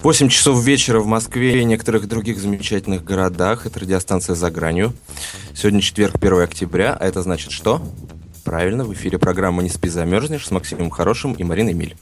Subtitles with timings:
[0.00, 3.66] 8 часов вечера в Москве и некоторых других замечательных городах.
[3.66, 4.92] Это радиостанция «За гранью».
[5.56, 7.82] Сегодня четверг, 1 октября, а это значит что?
[8.44, 11.96] Правильно, в эфире программа «Не спи, замерзнешь» с Максимом Хорошим и Мариной Миль.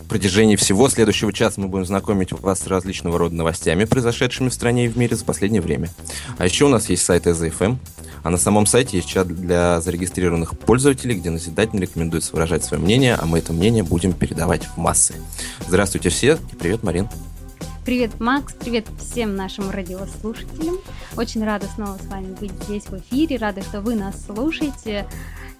[0.00, 4.54] В протяжении всего следующего часа мы будем знакомить вас с различного рода новостями, произошедшими в
[4.54, 5.90] стране и в мире за последнее время.
[6.38, 7.74] А еще у нас есть сайт ЭЗФМ,
[8.22, 13.16] а на самом сайте есть чат для зарегистрированных пользователей, где назидательно рекомендуется выражать свое мнение,
[13.16, 15.14] а мы это мнение будем передавать в массы.
[15.66, 17.08] Здравствуйте все и привет, Марин.
[17.90, 20.76] Привет, Макс, привет всем нашим радиослушателям.
[21.16, 25.08] Очень рада снова с вами быть здесь в эфире, рада, что вы нас слушаете.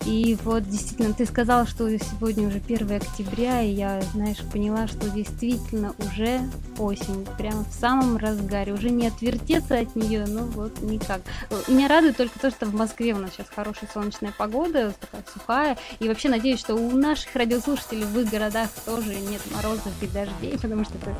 [0.07, 5.11] И вот действительно, ты сказал, что сегодня уже 1 октября, и я, знаешь, поняла, что
[5.11, 6.41] действительно уже
[6.79, 11.21] осень, прямо в самом разгаре, уже не отвертеться от нее, ну вот никак.
[11.69, 15.79] Меня радует только то, что в Москве у нас сейчас хорошая солнечная погода, такая сухая,
[15.99, 20.59] и вообще надеюсь, что у наших радиослушателей в их городах тоже нет морозов и дождей,
[20.63, 21.15] потому что это,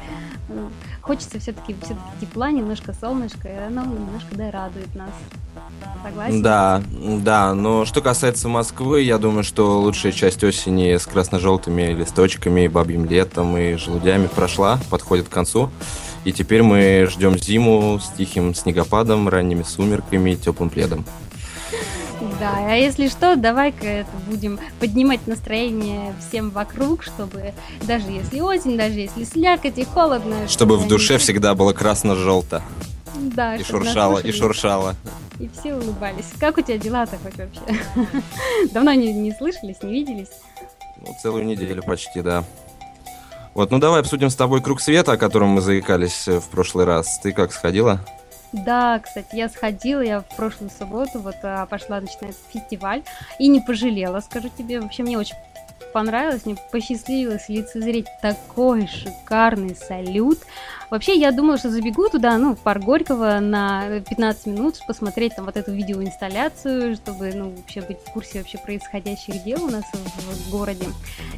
[0.49, 0.71] ну,
[1.03, 5.13] хочется все-таки все тепла, немножко солнышка, и оно немножко да радует нас.
[6.03, 6.43] Согласен?
[6.43, 12.67] Да, да, но что касается Москвы, я думаю, что лучшая часть осени с красно-желтыми листочками,
[12.69, 15.71] бабьим летом и желудями прошла, подходит к концу.
[16.25, 21.05] И теперь мы ждем зиму с тихим снегопадом, ранними сумерками и теплым пледом.
[22.39, 28.99] Да, а если что, давай-ка будем поднимать настроение всем вокруг, чтобы даже если осень, даже
[28.99, 30.49] если слякоть и холодно...
[30.49, 32.63] Чтобы в душе всегда было красно-желто.
[33.17, 34.97] Да, и шуршало, и шуршало.
[35.39, 36.31] И все улыбались.
[36.39, 37.83] Как у тебя дела-то хоть вообще?
[38.73, 40.31] Давно не, не слышались, не виделись?
[40.99, 42.45] Ну, целую неделю почти, да.
[43.55, 47.19] Вот, ну давай обсудим с тобой круг света, о котором мы заикались в прошлый раз.
[47.19, 48.01] Ты как сходила?
[48.53, 52.09] Да, кстати, я сходила, я в прошлую субботу вот а, пошла на
[52.53, 53.03] фестиваль
[53.39, 54.81] и не пожалела, скажу тебе.
[54.81, 55.37] Вообще мне очень
[55.93, 60.41] понравилось, мне посчастливилось лицезреть такой шикарный салют.
[60.91, 65.45] Вообще, я думала, что забегу туда, ну, в парк Горького на 15 минут, посмотреть там
[65.45, 70.51] вот эту видеоинсталляцию, чтобы, ну, вообще быть в курсе вообще происходящих дел у нас в,
[70.51, 70.87] городе.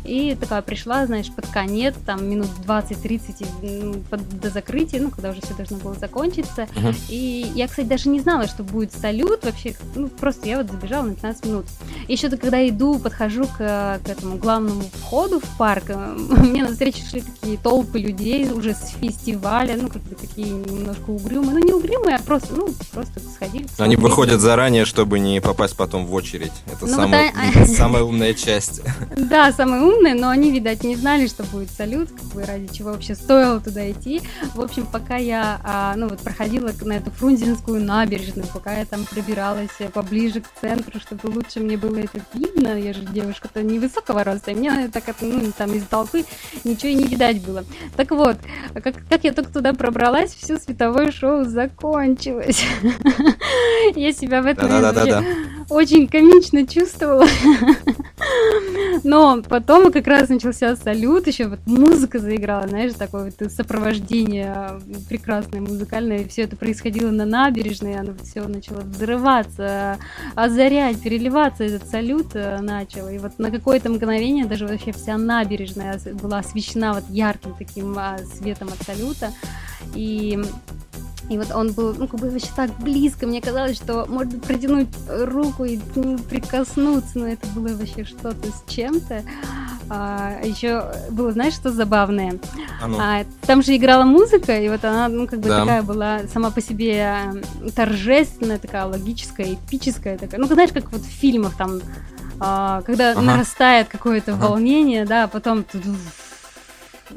[0.05, 3.47] И такая пришла, знаешь, под конец, там, минут 20-30
[3.83, 6.63] ну, до закрытия, ну, когда уже все должно было закончиться.
[6.63, 6.95] Uh-huh.
[7.11, 11.05] И я, кстати, даже не знала, что будет салют вообще, ну, просто я вот забежала
[11.05, 11.67] на 15 минут.
[12.09, 15.85] Еще то, когда иду, подхожу к, к этому главному входу в парк,
[16.17, 21.11] мне навстречу шли такие толпы людей уже с фестиваля фестиваля, ну, как бы такие немножко
[21.11, 21.55] угрюмые.
[21.55, 23.67] Ну, не угрюмые, а просто, ну, просто сходили.
[23.79, 26.53] Они выходят заранее, чтобы не попасть потом в очередь.
[26.67, 28.83] Это ну, самая, вот, самая умная часть.
[29.17, 32.91] Да, самая умная, но они, видать, не знали, что будет салют, как бы ради чего
[32.91, 34.23] вообще стоило туда идти.
[34.55, 39.05] В общем, пока я, а, ну, вот проходила на эту Фрунзенскую набережную, пока я там
[39.05, 44.53] пробиралась поближе к центру, чтобы лучше мне было это видно, я же девушка-то невысокого роста,
[44.53, 46.25] и мне так, ну, там из толпы
[46.65, 47.65] ничего и не видать было.
[47.97, 48.37] Так вот,
[48.75, 52.65] как, как я я только туда пробралась, все световое шоу закончилось.
[53.97, 54.69] Я себя в этом
[55.73, 57.27] очень комично чувствовала.
[59.05, 64.81] Но потом как раз начался салют, еще вот музыка заиграла, знаешь, такое вот сопровождение а,
[65.09, 69.99] прекрасное музыкальное, все это происходило на набережной, оно все начало взрываться,
[70.35, 75.99] озарять, переливаться, этот салют э, начал, и вот на какое-то мгновение даже вообще вся набережная
[76.15, 79.33] была освещена вот ярким таким а, светом от салюта,
[79.95, 80.39] и
[81.33, 83.27] и вот он был, ну, как бы вообще так близко.
[83.27, 88.49] Мне казалось, что можно протянуть руку и к нему прикоснуться, но это было вообще что-то
[88.49, 89.23] с чем-то.
[89.89, 92.39] А, еще было, знаешь, что забавное?
[92.81, 92.99] А ну.
[93.01, 95.61] а, там же играла музыка, и вот она, ну, как бы да.
[95.61, 97.43] такая была сама по себе
[97.75, 100.19] торжественная, такая логическая, эпическая.
[100.19, 100.41] Такая.
[100.41, 101.81] Ну, знаешь, как вот в фильмах там,
[102.41, 103.21] а, когда ага.
[103.23, 104.49] нарастает какое-то ага.
[104.49, 105.65] волнение, да, а потом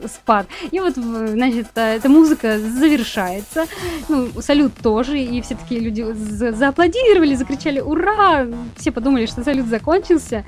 [0.07, 0.47] спад.
[0.71, 3.65] И вот, значит, э, эта музыка завершается.
[4.09, 5.19] Ну, салют тоже.
[5.19, 8.47] И все такие люди за зааплодировали, закричали «Ура!».
[8.77, 10.45] Все подумали, что салют закончился.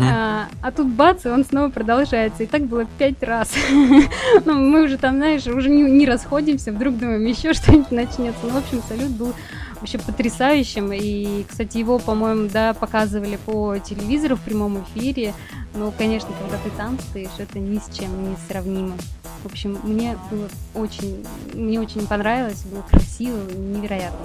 [0.00, 2.42] А, а тут бац, и он снова продолжается.
[2.42, 3.52] И так было пять раз.
[4.44, 6.72] ну, мы уже там, знаешь, уже не, не расходимся.
[6.72, 8.40] Вдруг думаем, еще что-нибудь начнется.
[8.42, 9.34] Ну, в общем, салют был
[9.80, 10.92] вообще потрясающим.
[10.92, 15.34] И, кстати, его, по-моему, да, показывали по телевизору в прямом эфире.
[15.74, 18.96] Но, конечно, когда ты там стоишь, это ни с чем не сравнимо.
[19.42, 24.18] В общем, мне было очень, мне очень понравилось, было красиво, невероятно.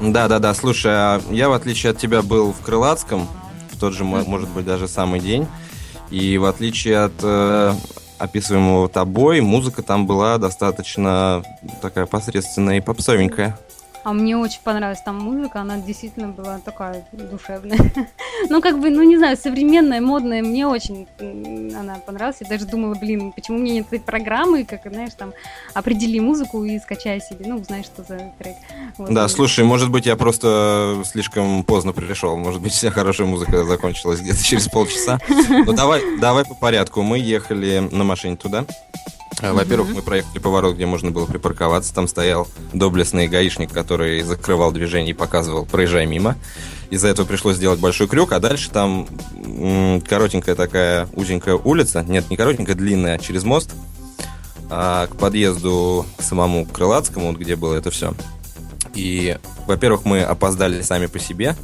[0.00, 0.54] Да, да, да.
[0.54, 3.28] Слушай, а я в отличие от тебя был в Крылатском
[3.70, 5.46] в тот же, может быть, даже самый день.
[6.10, 7.74] И в отличие от э,
[8.18, 11.42] описываемого тобой, музыка там была достаточно
[11.80, 13.58] такая посредственная и попсовенькая.
[14.08, 17.78] А мне очень понравилась там музыка, она действительно была такая душевная.
[18.48, 22.38] ну, как бы, ну, не знаю, современная, модная, мне очень она понравилась.
[22.40, 25.34] Я даже думала, блин, почему мне нет этой программы, как, знаешь, там,
[25.74, 28.56] определи музыку и скачай себе, ну, знаешь, что за трек.
[28.96, 29.28] Вот, да, и...
[29.28, 34.42] слушай, может быть, я просто слишком поздно пришел, может быть, вся хорошая музыка закончилась где-то
[34.42, 35.18] через полчаса.
[35.50, 37.02] Ну, давай, давай по порядку.
[37.02, 38.64] Мы ехали на машине туда.
[39.40, 41.94] А, во-первых, мы проехали поворот, где можно было припарковаться.
[41.94, 46.36] Там стоял доблестный гаишник, который закрывал движение и показывал «проезжай мимо».
[46.90, 49.06] Из-за этого пришлось сделать большой крюк, а дальше там
[50.08, 52.02] коротенькая такая узенькая улица.
[52.02, 53.70] Нет, не коротенькая, длинная, а через мост.
[54.70, 58.14] А к подъезду к самому Крылатскому, вот где было это все.
[58.94, 61.54] И, во-первых, мы опоздали сами по себе.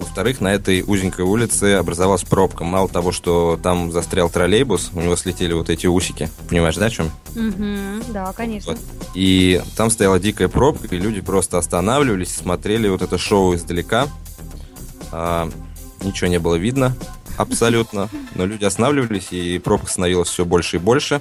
[0.00, 2.64] Во-вторых, на этой узенькой улице образовалась пробка.
[2.64, 6.30] Мало того, что там застрял троллейбус, у него слетели вот эти усики.
[6.48, 7.10] Понимаешь, да, о чем?
[7.36, 8.72] Угу, да, конечно.
[8.72, 8.80] Вот.
[9.14, 14.08] И там стояла дикая пробка, и люди просто останавливались, смотрели вот это шоу издалека.
[15.12, 15.50] А,
[16.02, 16.96] ничего не было видно
[17.36, 21.20] абсолютно, но люди останавливались, и пробка становилась все больше и больше.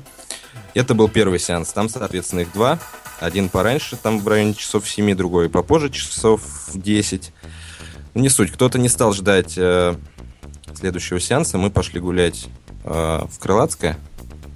[0.73, 1.73] Это был первый сеанс.
[1.73, 2.79] Там, соответственно, их два.
[3.19, 6.41] Один пораньше, там в районе часов 7, другой попозже, часов
[6.73, 7.33] 10.
[8.19, 8.51] Ну, не суть.
[8.51, 9.95] Кто-то не стал ждать э,
[10.73, 11.57] следующего сеанса.
[11.57, 12.47] Мы пошли гулять
[12.83, 13.97] э, в Крылатское,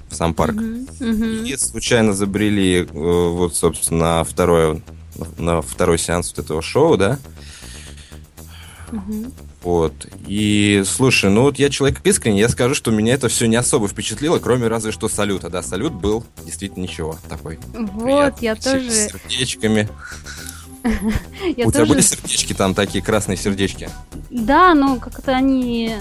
[0.10, 0.56] в сам парк.
[0.56, 1.48] Uh-huh.
[1.48, 4.82] И случайно забрели, э, вот, собственно, на, второе,
[5.38, 7.20] на второй сеанс вот этого шоу, да.
[8.92, 9.34] Uh-huh.
[9.62, 9.94] Вот.
[10.28, 13.88] И слушай, ну вот я человек искренний, я скажу, что меня это все не особо
[13.88, 15.50] впечатлило, кроме разве что салюта.
[15.50, 17.60] Да, салют был действительно ничего такой.
[17.72, 18.92] Вот, приятный, я тоже.
[18.92, 19.88] С сердечками.
[21.66, 23.90] У тебя были сердечки там, такие красные сердечки?
[24.30, 25.96] Да, но как-то они...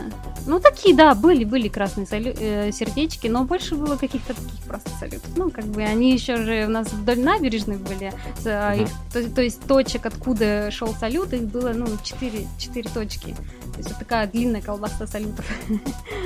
[0.45, 2.35] Ну, такие, да, были, были красные салю...
[2.37, 5.31] э, сердечки, но больше было каких-то таких просто салютов.
[5.37, 8.13] Ну, как бы они еще же у нас вдоль набережной были.
[8.41, 13.37] Их, то, то есть точек, откуда шел салют, их было, ну, четыре, четыре точки.
[13.73, 15.45] То есть вот такая длинная колбаса салютов.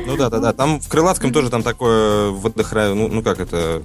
[0.07, 0.53] Ну да, да, да.
[0.57, 2.95] Там в Крылатском тоже там такое водохра...
[2.95, 3.83] ну, ну как это,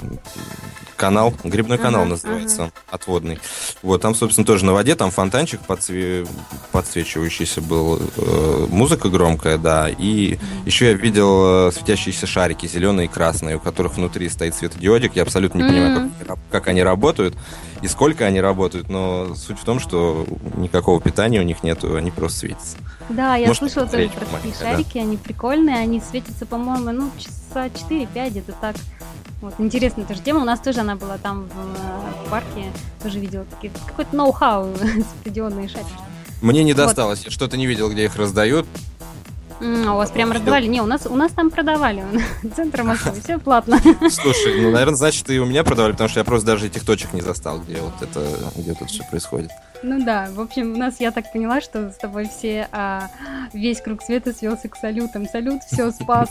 [1.02, 2.72] канал, грибной канал ага, называется, ага.
[2.92, 3.40] отводный.
[3.82, 6.28] Вот, там, собственно, тоже на воде, там фонтанчик подсве...
[6.72, 10.38] подсвечивающийся был, э, музыка громкая, да, и
[10.68, 15.24] еще я видел э, светящиеся шарики, зеленые и красные, у которых внутри стоит светодиодик, я
[15.24, 17.36] абсолютно не понимаю, как, как они работают
[17.82, 22.12] и сколько они работают, но суть в том, что никакого питания у них нету, они
[22.12, 22.78] просто светятся.
[23.10, 25.02] Да, я Может, слышала тоже про такие шарики, да.
[25.02, 28.76] они прикольные, они светятся, по-моему, ну, часа 4-5, где-то так.
[29.42, 30.42] Вот, интересная тоже тема.
[30.42, 32.72] У нас тоже она была там в, в парке.
[33.02, 34.70] Тоже видела какой-то ноу-хау
[35.22, 35.90] стадионные шарики.
[36.42, 37.20] Мне не досталось.
[37.20, 37.26] Вот.
[37.26, 38.68] Я что-то не видел, где их раздают.
[39.60, 40.66] А у вас прям раздавали?
[40.68, 42.04] Не, у нас, у нас там продавали.
[42.56, 43.80] Центр Москвы, все платно.
[44.10, 47.14] Слушай, ну, наверное, значит, и у меня продавали, потому что я просто даже этих точек
[47.14, 49.52] не застал, где вот это, где тут все происходит.
[49.84, 53.10] Ну да, в общем, у нас, я так поняла, что с тобой все, а,
[53.52, 55.26] весь круг света свелся к салютам.
[55.26, 56.30] Салют все спас.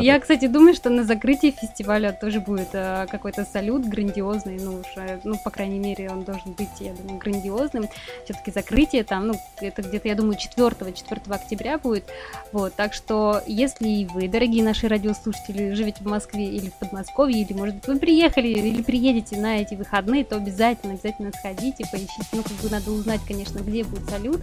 [0.00, 4.86] Я, кстати, думаю, что на закрытии фестиваля тоже будет а, какой-то салют грандиозный, ну уж,
[4.96, 7.88] э, ну, по крайней мере, он должен быть, я думаю, грандиозным.
[8.24, 12.04] Все-таки закрытие там, ну, это где-то, я думаю, 4 4 октября будет.
[12.52, 17.52] Вот, так что, если вы, дорогие наши радиослушатели, живете в Москве или в Подмосковье, или,
[17.52, 22.28] может быть, вы приехали или приедете на эти выходные, то обязательно, обязательно сходите, поищите поищите.
[22.32, 24.42] Ну, как бы надо узнать, конечно, где будет салют.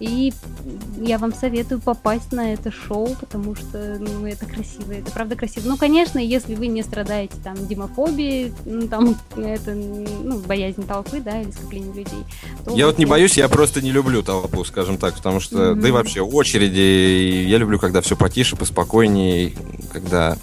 [0.00, 0.32] И
[0.98, 5.68] я вам советую попасть на это шоу, потому что, ну, это красиво, это правда красиво.
[5.68, 11.40] Ну, конечно, если вы не страдаете там демофобией, ну, там, это, ну, боязнь толпы, да,
[11.40, 12.24] или скопления людей.
[12.74, 15.80] Я вот не боюсь, я просто не люблю толпу, скажем так, потому что, mm-hmm.
[15.80, 19.52] да и вообще, очереди, я люблю, когда все потише, поспокойнее,
[19.92, 20.36] когда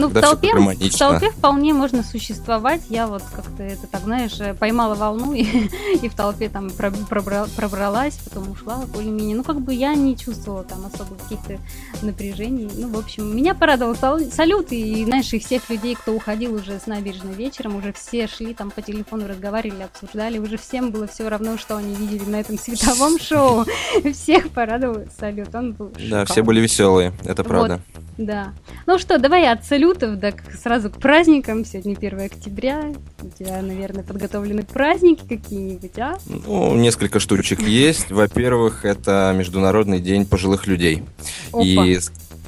[0.00, 2.82] ну, в толпе, в толпе вполне можно существовать.
[2.88, 5.42] Я вот как-то это так, знаешь, поймала волну и,
[6.02, 9.36] и в толпе там пробра, пробралась, потом ушла более-менее.
[9.36, 11.58] Ну, как бы я не чувствовала там особо каких-то
[12.02, 12.70] напряжений.
[12.74, 16.86] Ну, в общем, меня порадовал салют, и, знаешь, и всех людей, кто уходил уже с
[16.86, 21.58] набережной вечером, уже все шли там по телефону, разговаривали, обсуждали, уже всем было все равно,
[21.58, 23.66] что они видели на этом световом шоу.
[24.12, 27.80] Всех порадовал салют, он был Да, все были веселые, это правда.
[28.20, 28.52] Да.
[28.86, 31.64] Ну что, давай от салютов, так сразу к праздникам.
[31.64, 32.92] Сегодня 1 октября.
[33.22, 36.18] У тебя, наверное, подготовлены праздники какие-нибудь, а?
[36.26, 38.10] Ну, несколько штучек есть.
[38.10, 41.02] Во-первых, это Международный день пожилых людей.
[41.50, 41.64] Опа.
[41.64, 41.98] И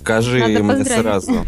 [0.03, 1.03] скажи Надо мне поздравить.
[1.03, 1.47] сразу.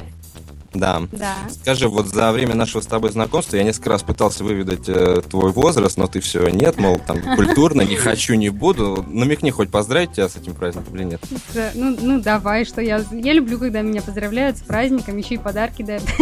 [0.75, 1.02] Да.
[1.12, 1.35] Да.
[1.62, 5.52] Скажи, вот за время нашего с тобой знакомства я несколько раз пытался выведать э, твой
[5.52, 9.04] возраст, но ты все нет, мол, там культурно, не хочу, не буду.
[9.09, 11.21] Намекни хоть поздравить тебя с этим праздником или нет.
[11.54, 13.04] Да, Ну, ну давай, что я...
[13.12, 16.04] Я люблю, когда меня поздравляют с праздником, еще и подарки дают.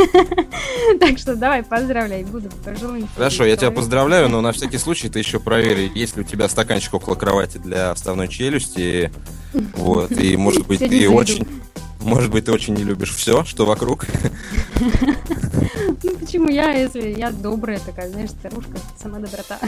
[1.01, 3.09] Так что давай, поздравляй, буду пожилым.
[3.15, 6.49] Хорошо, я тебя поздравляю, но на всякий случай ты еще проверь, есть ли у тебя
[6.49, 9.13] стаканчик около кровати для вставной челюсти.
[9.75, 11.47] Вот, и может быть ты очень...
[12.03, 14.07] Может быть, ты очень не любишь все, что вокруг.
[16.05, 19.59] Ну почему я, если я добрая такая, знаешь, старушка, сама доброта.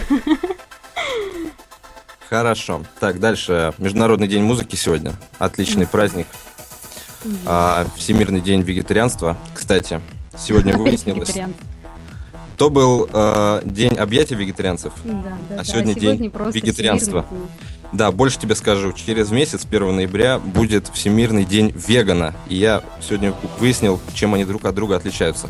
[2.28, 2.82] Хорошо.
[3.00, 3.72] Так, дальше.
[3.78, 5.12] Международный день музыки сегодня.
[5.38, 6.26] Отличный праздник.
[7.46, 9.36] А, Всемирный день вегетарианства.
[9.54, 10.00] Кстати,
[10.36, 11.34] сегодня выяснилось,
[12.56, 14.92] то был э, день объятия вегетарианцев.
[15.04, 17.22] Да, да, А да, сегодня день вегетарианства.
[17.22, 17.48] всемирный.
[17.94, 18.92] Да, больше тебе скажу.
[18.92, 22.34] Через месяц, 1 ноября, будет Всемирный день вегана.
[22.48, 25.48] И я сегодня выяснил, чем они друг от друга отличаются.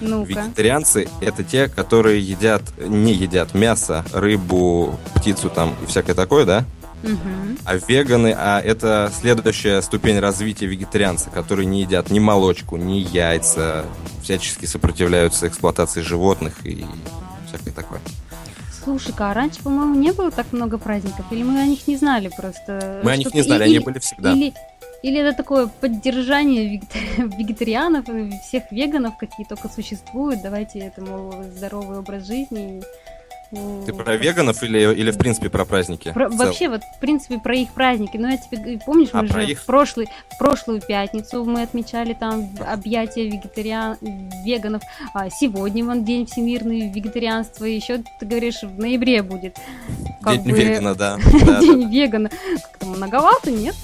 [0.00, 0.30] Ну-ка.
[0.30, 6.64] Вегетарианцы– это те, которые едят, не едят мясо, рыбу, птицу там и всякое такое, да?
[7.02, 7.58] Мгм.
[7.64, 13.84] А веганы, а это следующая ступень развития вегетарианца, которые не едят ни молочку, ни яйца,
[14.22, 16.86] всячески сопротивляются эксплуатации животных и
[17.48, 18.00] всякое такое.
[18.84, 22.30] Слушай-ка, а раньше, по-моему, не было так много праздников, или мы о них не знали
[22.36, 23.00] просто?
[23.04, 24.32] Мы о них не знали, или- они были всегда.
[24.32, 24.52] Или,
[25.02, 28.06] или это такое поддержание вегета- вегетарианов,
[28.44, 30.42] всех веганов, какие только существуют.
[30.42, 32.82] Давайте это, мол, здоровый образ жизни.
[33.52, 36.10] Ну, Ты про веганов или, или в принципе про праздники?
[36.12, 38.16] Про- вообще, вот, в принципе, про их праздники.
[38.16, 39.60] Но я тебе помнишь, А, мы же их?
[39.60, 43.98] в, прошлый, в прошлую пятницу мы отмечали там объятия вегетариан...
[44.44, 44.82] веганов.
[45.12, 47.66] А сегодня вон день всемирный вегетарианства.
[47.66, 49.56] Еще, ты говоришь, в ноябре будет.
[50.22, 51.18] Как День бы вегана, да.
[51.60, 52.30] День вегана.
[52.30, 53.74] Как-то многовато, нет?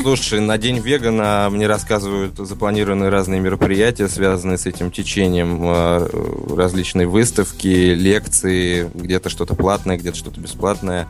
[0.00, 7.06] Слушай, на День вегана мне рассказывают запланированы разные мероприятия, связанные с этим течением, э, различные
[7.06, 11.08] выставки, лекции, где-то что-то платное, где-то что-то бесплатное.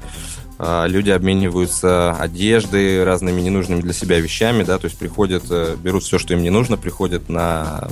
[0.58, 6.02] А, Люди обмениваются одеждой, разными ненужными для себя вещами, да, то есть приходят, э, берут
[6.02, 7.90] все, что им не нужно, приходят на,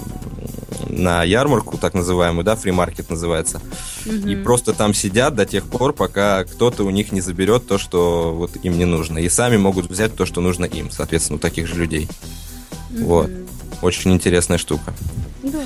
[0.89, 3.61] на ярмарку, так называемую, да, фримаркет называется,
[4.07, 4.45] и Мгм.
[4.45, 8.53] просто там сидят до тех пор, пока кто-то у них не заберет то, что вот
[8.63, 9.19] им не нужно.
[9.19, 12.09] И сами могут взять то, что нужно им, соответственно, у таких же людей.
[12.91, 13.29] вот.
[13.29, 13.47] Мгм.
[13.83, 14.95] Очень интересная штука.
[15.43, 15.61] Да.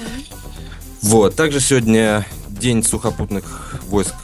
[1.01, 1.35] Вот.
[1.37, 4.15] Также сегодня День сухопутных войск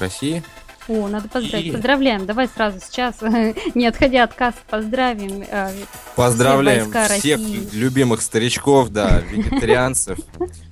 [0.00, 0.42] России.
[0.86, 1.68] О, надо поздравить.
[1.68, 2.26] И- Поздравляем.
[2.26, 3.14] Давай сразу сейчас,
[3.74, 5.42] не отходя от касс, поздравим.
[5.48, 5.70] э,
[6.14, 7.08] Поздравляем всех
[7.38, 7.66] России.
[7.72, 10.18] любимых старичков, да, вегетарианцев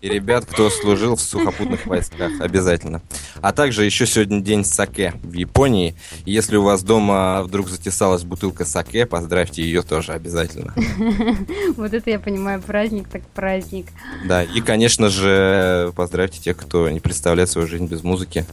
[0.02, 2.30] и ребят, кто служил в сухопутных войсках.
[2.42, 3.00] Обязательно.
[3.40, 5.96] А также еще сегодня день саке в Японии.
[6.26, 10.74] Если у вас дома вдруг затесалась бутылка саке, поздравьте ее тоже обязательно.
[11.78, 13.86] Вот это я понимаю, праздник так праздник.
[14.26, 18.44] Да, и, конечно же, поздравьте тех, кто не представляет свою жизнь без музыки.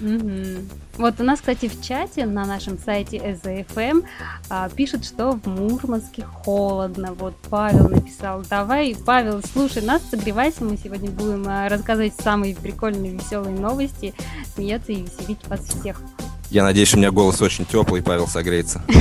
[0.00, 0.68] Мгм.
[0.96, 4.04] Вот у нас, кстати, в чате на нашем сайте SZFM
[4.48, 7.14] а, пишут, что в Мурманске холодно.
[7.14, 8.42] Вот Павел написал.
[8.48, 10.64] Давай, Павел, слушай нас, согревайся.
[10.64, 14.14] Мы сегодня будем а, рассказывать самые прикольные, веселые новости,
[14.54, 16.00] смеяться и веселить вас всех.
[16.50, 18.82] Я надеюсь, у меня голос очень теплый, Павел согреется.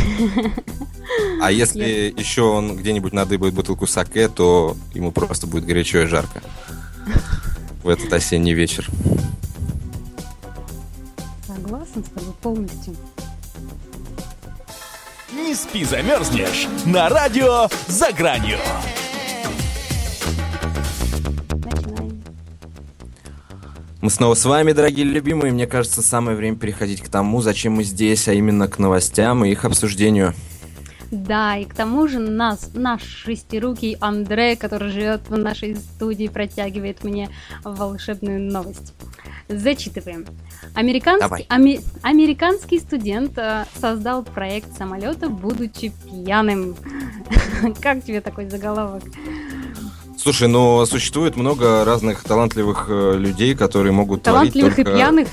[1.41, 6.41] А если еще он где-нибудь надыбает бутылку саке, то ему просто будет горячо и жарко.
[7.83, 8.87] В этот осенний вечер.
[11.69, 12.95] Согласен с тобой полностью.
[15.31, 18.57] Не спи, замерзнешь на радио «За гранью».
[21.53, 22.23] Начинаем.
[24.01, 25.53] Мы снова с вами, дорогие любимые.
[25.53, 29.51] Мне кажется, самое время переходить к тому, зачем мы здесь, а именно к новостям и
[29.51, 30.33] их обсуждению.
[31.11, 37.03] Да, и к тому же нас, наш шестирукий Андре, который живет в нашей студии, протягивает
[37.03, 37.29] мне
[37.63, 38.95] волшебную новость.
[39.49, 40.25] Зачитываем.
[40.75, 46.75] Американский, ами- американский студент э, создал проект самолета, будучи пьяным.
[47.81, 49.01] Как тебе такой заголовок?
[50.19, 55.27] Слушай, ну существует много разных талантливых э, людей, которые могут Талантливых и творить только,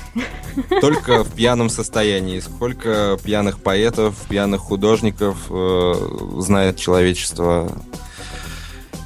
[0.55, 0.81] пьяных?
[0.81, 2.39] только в пьяном состоянии.
[2.39, 5.93] Сколько пьяных поэтов, пьяных художников э,
[6.39, 7.71] знает человечество.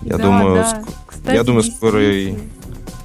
[0.04, 0.62] Я Да, думаю, да.
[0.86, 2.38] ск- Кстати, я думаю, скоро и-.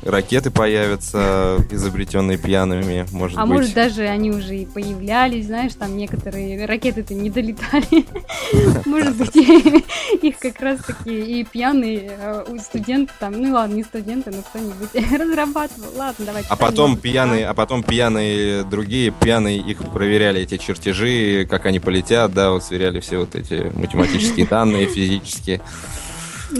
[0.06, 3.56] Ракеты появятся, изобретенные пьяными, может а быть.
[3.56, 8.06] может даже они уже и появлялись, знаешь, там некоторые ракеты-то не долетали.
[8.86, 14.30] Может быть, их как раз таки и пьяные э, студенты там, ну ладно, не студенты,
[14.30, 15.88] но кто-нибудь разрабатывал.
[15.96, 16.48] Ладно, давайте.
[16.50, 22.32] А потом пьяные, а потом пьяные другие пьяные их проверяли эти чертежи, как они полетят,
[22.32, 25.60] да, вот сверяли все вот эти математические данные, физические.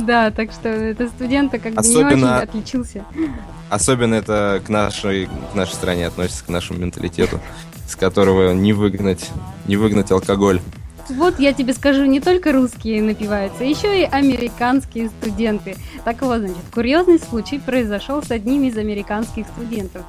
[0.03, 3.05] Да, так что это студента как бы не очень отличился.
[3.71, 7.41] Особенно это к нашей, к нашей стране относится, к нашему менталитету,
[7.89, 9.31] с которого не выгнать,
[9.67, 10.61] не выгнать алкоголь.
[11.09, 15.77] Вот я тебе скажу, не только русские напиваются, еще и американские студенты.
[16.05, 20.03] Так вот, значит, курьезный случай произошел с одним из американских студентов.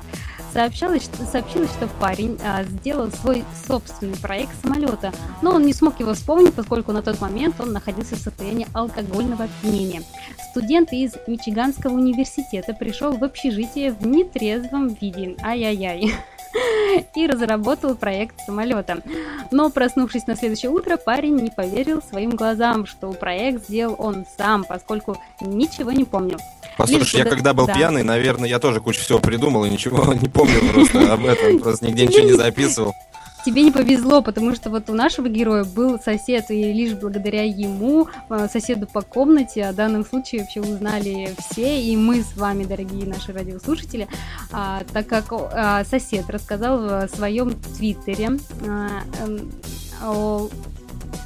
[0.57, 6.15] Сообщалось, сообщилось, что парень а, сделал свой собственный проект самолета, но он не смог его
[6.15, 10.01] вспомнить, поскольку на тот момент он находился в состоянии алкогольного опьянения.
[10.49, 15.35] Студент из Мичиганского университета пришел в общежитие в нетрезвом виде.
[15.43, 16.11] Ай-яй-яй
[17.15, 19.03] и разработал проект самолета.
[19.51, 24.63] Но проснувшись на следующее утро, парень не поверил своим глазам, что проект сделал он сам,
[24.63, 26.39] поскольку ничего не помнил.
[26.77, 27.73] Послушай, я когда был да.
[27.73, 31.87] пьяный, наверное, я тоже кучу всего придумал и ничего не помню просто об этом, просто
[31.87, 32.93] нигде ничего не записывал
[33.47, 38.09] тебе не повезло, потому что вот у нашего героя был сосед, и лишь благодаря ему,
[38.27, 43.07] а, соседу по комнате, о данном случае вообще узнали все, и мы с вами, дорогие
[43.07, 44.09] наши радиослушатели,
[44.51, 49.51] а, так как а, сосед рассказал в своем твиттере эм,
[50.03, 50.49] о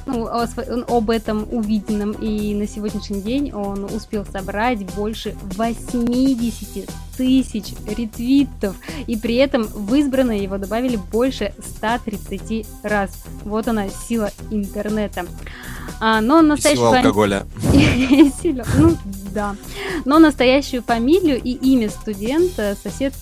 [0.06, 6.88] ну, об этом увиденном, и на сегодняшний день он успел собрать больше 80
[7.22, 8.74] тысяч ретвитов,
[9.06, 13.10] и при этом в избранное его добавили больше 130 раз.
[13.44, 15.24] Вот она, сила интернета.
[16.00, 17.46] А, но настоящую Сила алкоголя.
[18.42, 18.96] Сила, ну
[19.32, 19.54] да.
[20.04, 23.14] Но настоящую фамилию и имя студента сосед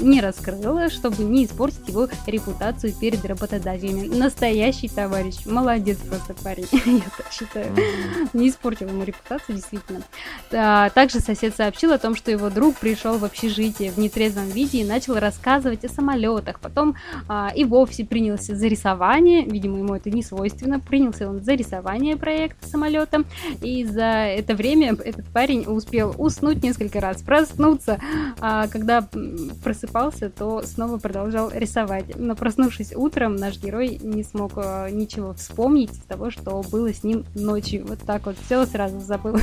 [0.00, 4.08] не раскрыл, чтобы не испортить его репутацию перед работодателями.
[4.08, 5.46] Настоящий товарищ.
[5.46, 7.72] Молодец просто парень, я так считаю.
[8.32, 10.02] Не испортил ему репутацию, действительно.
[10.50, 14.84] Также сосед сообщил о том, что его друг пришел в общежитие в нетрезвом виде и
[14.84, 16.58] начал рассказывать о самолетах.
[16.60, 16.96] Потом
[17.28, 19.44] а, и вовсе принялся за рисование.
[19.44, 20.80] Видимо, ему это не свойственно.
[20.80, 23.24] Принялся он за рисование проекта самолета.
[23.60, 28.00] И за это время этот парень успел уснуть несколько раз, проснуться.
[28.40, 29.06] А когда
[29.62, 32.16] просыпался, то снова продолжал рисовать.
[32.16, 37.04] Но проснувшись утром, наш герой не смог э, ничего вспомнить из того, что было с
[37.04, 37.84] ним ночью.
[37.86, 39.36] Вот так вот все сразу забыл.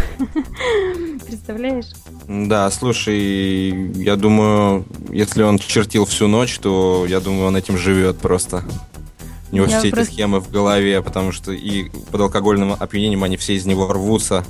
[1.28, 1.92] Представляешь?
[2.28, 8.18] Да, слушай, я думаю, если он чертил всю ночь, то я думаю, он этим живет
[8.18, 8.64] просто.
[9.52, 10.10] У него я все просто...
[10.10, 14.44] эти схемы в голове, потому что и под алкогольным опьянением они все из него рвутся.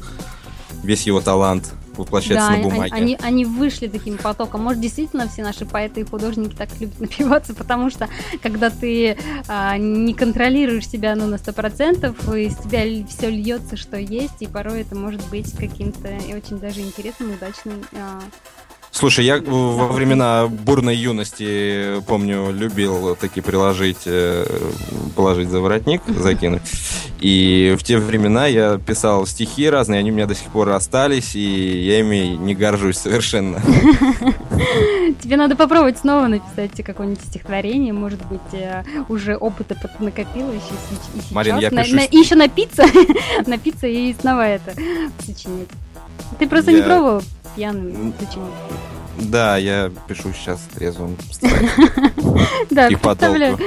[0.84, 2.94] Весь его талант воплощается да, на бумаге.
[2.94, 4.62] Они, они вышли таким потоком.
[4.62, 8.10] Может, действительно все наши поэты и художники так любят напиваться, потому что
[8.42, 13.98] когда ты а, не контролируешь себя ну, на сто процентов, из тебя все льется, что
[13.98, 18.22] есть, и порой это может быть каким-то очень даже интересным, удачным а,
[18.94, 24.46] Слушай, я во времена бурной юности, помню, любил такие приложить, э,
[25.16, 26.62] положить за воротник, закинуть.
[27.20, 31.36] И в те времена я писал стихи разные, они у меня до сих пор остались,
[31.36, 33.60] и я ими не горжусь совершенно.
[35.24, 41.32] Тебе надо попробовать снова написать какое-нибудь стихотворение, может быть, э, уже опыта накопилось и сейчас.
[41.32, 41.96] Марин, я пишу...
[42.12, 42.86] Еще напиться,
[43.48, 44.72] напиться и снова это
[45.26, 45.70] сочинить.
[46.38, 47.24] Ты просто не пробовал
[47.56, 48.54] пьяным сочинить?
[49.18, 51.16] Да, я пишу сейчас трезвым
[52.72, 53.60] Да, представляю.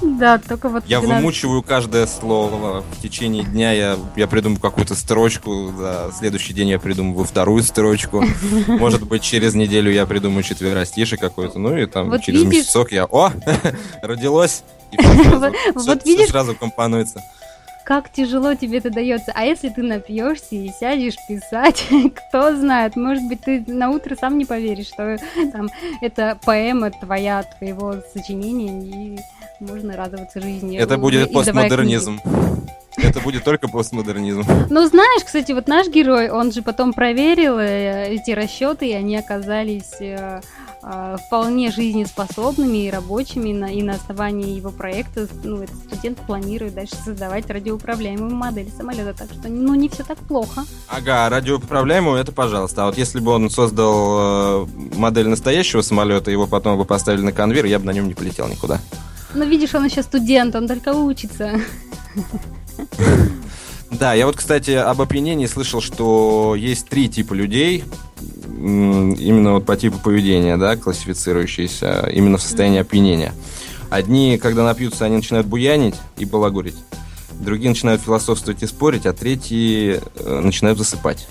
[0.00, 0.84] Да, только вот...
[0.86, 2.84] Я вымучиваю каждое слово.
[2.96, 8.24] В течение дня я, я придумаю какую-то строчку, да, следующий день я придумываю вторую строчку.
[8.68, 13.06] Может быть, через неделю я придумаю четверостиший какой-то, ну и там через месяцок я...
[13.06, 13.32] О,
[14.02, 14.62] родилось!
[14.92, 17.20] И все сразу компонуется
[17.86, 19.30] как тяжело тебе это дается.
[19.32, 21.86] А если ты напьешься и сядешь писать,
[22.30, 25.16] кто знает, может быть, ты на утро сам не поверишь, что
[25.52, 25.68] там
[26.00, 29.18] это поэма твоя, твоего сочинения, и
[29.60, 30.76] можно радоваться жизни.
[30.76, 32.20] Это будет постмодернизм.
[32.96, 34.42] Это будет только постмодернизм.
[34.70, 39.16] Ну, знаешь, кстати, вот наш герой, он же потом проверил э, эти расчеты, и они
[39.18, 40.40] оказались э,
[41.26, 46.94] вполне жизнеспособными и рабочими, на, и на основании его проекта ну, этот студент планирует дальше
[47.04, 50.64] создавать радиоуправляемую модель самолета, так что ну, не все так плохо.
[50.88, 52.84] Ага, радиоуправляемую это пожалуйста.
[52.84, 57.32] А вот если бы он создал э, модель настоящего самолета, его потом бы поставили на
[57.32, 58.80] конвейер, я бы на нем не полетел никуда.
[59.34, 61.60] Ну, видишь, он еще студент, он только учится.
[63.88, 67.84] Да, я вот, кстати, об опьянении слышал, что есть три типа людей.
[68.66, 73.32] Именно вот по типу поведения, да, классифицирующиеся, именно в состоянии опьянения.
[73.90, 76.76] Одни, когда напьются, они начинают буянить и балагурить.
[77.32, 81.28] Другие начинают философствовать и спорить, а третьи э, начинают засыпать.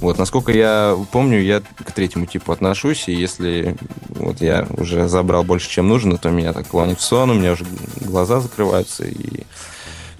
[0.00, 3.76] Вот, насколько я помню, я к третьему типу отношусь, и если
[4.10, 7.52] вот я уже забрал больше, чем нужно, то меня так клонит в сон, у меня
[7.52, 7.66] уже
[8.00, 9.44] глаза закрываются, и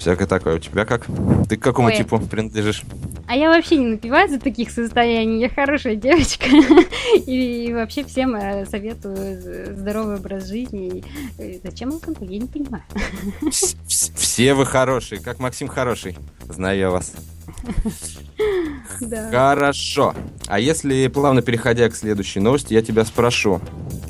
[0.09, 0.57] всякое такое.
[0.57, 1.07] У тебя как?
[1.49, 1.97] Ты к какому Ой.
[1.97, 2.83] типу принадлежишь?
[3.27, 5.39] А я вообще не напиваю за таких состояний.
[5.39, 6.47] Я хорошая девочка.
[7.27, 11.05] И вообще всем э, советую здоровый образ жизни.
[11.63, 12.33] Зачем алкоголь?
[12.33, 12.83] Я не понимаю.
[13.51, 16.17] Все вы хорошие, как Максим хороший.
[16.49, 17.13] Знаю я вас.
[19.01, 19.31] Да.
[19.31, 20.15] Хорошо.
[20.47, 23.61] А если плавно переходя к следующей новости, я тебя спрошу,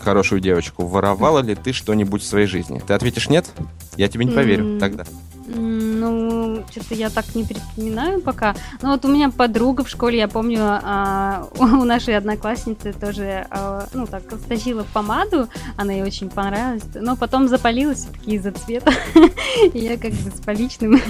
[0.00, 2.82] хорошую девочку, воровала ли ты что-нибудь в своей жизни?
[2.86, 3.50] Ты ответишь нет?
[3.96, 5.04] Я тебе не поверю тогда.
[5.48, 8.54] Ну, что-то я так не припоминаю пока.
[8.82, 13.86] Но вот у меня подруга в школе, я помню, а, у нашей одноклассницы тоже, а,
[13.94, 18.92] ну, так, стащила помаду, она ей очень понравилась, но потом запалилась все-таки из-за цвета.
[19.72, 20.92] И я как бы с поличным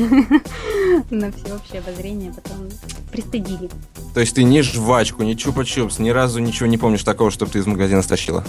[1.11, 2.69] на всеобщее обозрение потом
[3.11, 3.69] пристыдили.
[4.15, 7.59] То есть ты ни жвачку, ни чупа-чупс, ни разу ничего не помнишь такого, чтобы ты
[7.59, 8.45] из магазина стащила?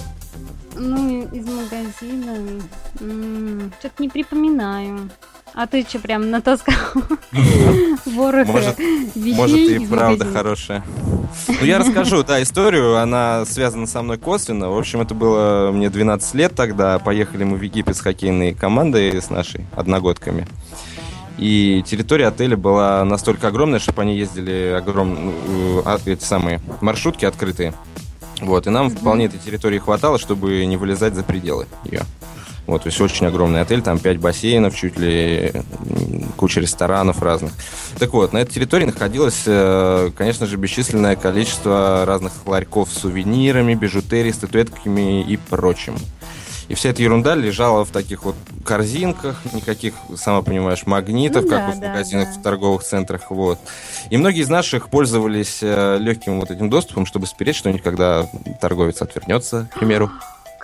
[0.75, 2.61] Ну, из магазина...
[3.79, 5.09] Что-то не припоминаю.
[5.59, 6.73] А ты что, прям натаскал
[8.05, 10.85] ворох может, и правда хорошая.
[11.49, 14.69] Ну, я расскажу, да, историю, она связана со мной косвенно.
[14.69, 16.97] В общем, это было мне 12 лет тогда.
[16.99, 20.47] Поехали мы в Египет с хоккейной командой, с нашей одногодками.
[21.37, 27.25] И территория отеля была настолько огромная, чтобы они ездили огромные, э, а, эти самые маршрутки
[27.25, 27.73] открытые.
[28.39, 32.03] Вот, и нам вполне этой территории хватало, чтобы не вылезать за пределы ее.
[32.69, 35.51] Вот, то есть очень огромный отель, там 5 бассейнов, чуть ли
[36.37, 37.53] куча ресторанов разных.
[37.97, 43.73] Так вот, на этой территории находилось, э, конечно же, бесчисленное количество разных ларьков с сувенирами,
[43.73, 45.95] бижутерией, статуэтками и прочим.
[46.67, 51.59] И вся эта ерунда лежала в таких вот корзинках, никаких, сама понимаешь, магнитов, ну, как
[51.59, 52.39] да, в магазинах, да.
[52.39, 53.57] в торговых центрах, вот.
[54.11, 58.29] И многие из наших пользовались э, легким вот этим доступом, чтобы спереть что-нибудь, когда
[58.61, 60.11] торговец отвернется, к примеру.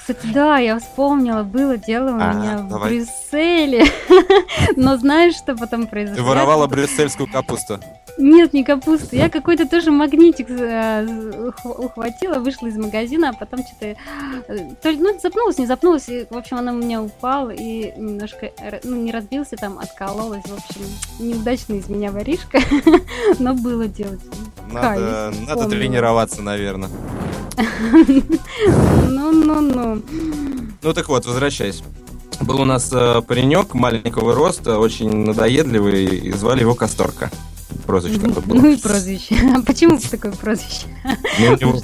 [0.07, 2.91] Кстати, да, я вспомнила, было дело у а, меня давай.
[2.91, 3.85] в Брюсселе.
[4.75, 6.23] Но знаешь, что потом произошло?
[6.23, 7.79] Ты воровала брюссельскую капусту.
[8.19, 9.15] Нет, не капусту.
[9.15, 13.95] Я какой-то тоже магнитик э, ухватила, вышла из магазина, а потом что-то...
[14.47, 16.07] Э, ну, запнулась, не запнулась.
[16.07, 18.51] И, в общем, она у меня упала и немножко...
[18.83, 20.43] Ну, не разбился там, откололась.
[20.45, 20.83] В общем,
[21.17, 22.59] неудачная из меня воришка.
[23.39, 24.21] Но было делать.
[24.71, 26.89] Надо, надо тренироваться, наверное.
[29.07, 30.01] Ну-ну-ну.
[30.81, 31.83] Ну так вот, возвращаясь.
[32.41, 37.31] Был у нас э, паренек маленького роста, очень надоедливый, и звали его Касторка.
[37.85, 38.55] Прозвище такое было.
[38.57, 39.35] Ну и прозвище.
[39.55, 40.87] А почему такое прозвище?
[41.39, 41.81] Ну, у, него,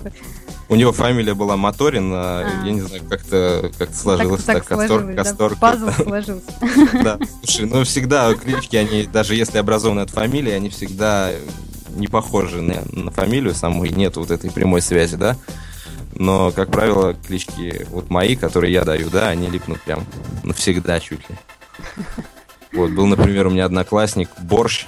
[0.69, 2.65] у него фамилия была Моторин, а, а.
[2.65, 4.77] я не знаю, как-то как сложилось так, так, так
[5.15, 5.55] Кастор, Касторка.
[5.55, 6.51] Да, пазл сложился.
[7.03, 11.31] Да, слушай, ну всегда клички, они, даже если образованы от фамилии, они всегда
[11.95, 15.37] не похожи на, на фамилию саму, и нет вот этой прямой связи, да?
[16.15, 20.05] Но, как правило, клички вот мои, которые я даю, да, они липнут прям
[20.43, 21.35] навсегда чуть ли.
[22.73, 24.85] Вот, был, например, у меня одноклассник Борщ,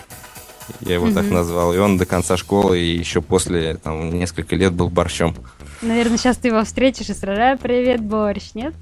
[0.82, 1.13] я его mm-hmm.
[1.13, 5.36] так назвал, и он до конца школы и еще после, там, несколько лет был борщом.
[5.82, 8.74] Наверное, сейчас ты его встретишь и сразу «Привет, борщ», нет?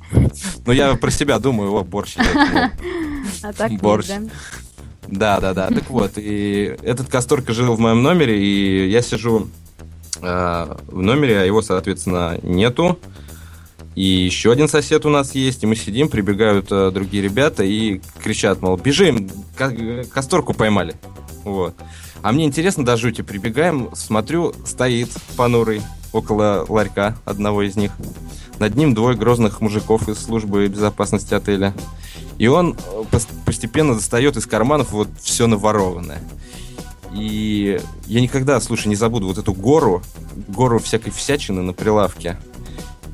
[0.66, 2.16] Ну, я про себя думаю, о, борщ.
[3.44, 4.08] А так борщ.
[5.08, 5.70] Да, да, да.
[5.70, 9.48] Так вот, и этот Касторка жил в моем номере, и я сижу
[10.22, 13.00] э, в номере, а его, соответственно, нету.
[13.96, 18.02] И еще один сосед у нас есть, и мы сидим, прибегают э, другие ребята и
[18.24, 19.30] кричат, мол, бежим,
[20.14, 20.96] Касторку поймали.
[21.44, 21.76] Вот.
[22.22, 25.82] А мне интересно, до жути прибегаем, смотрю, стоит понурый
[26.13, 27.91] около ларька одного из них.
[28.60, 31.74] Над ним двое грозных мужиков из службы безопасности отеля.
[32.38, 33.04] И он э,
[33.45, 36.21] постепенно достает из карманов вот все наворованное.
[37.13, 40.02] И я никогда, слушай, не забуду вот эту гору,
[40.47, 42.38] гору всякой всячины на прилавке.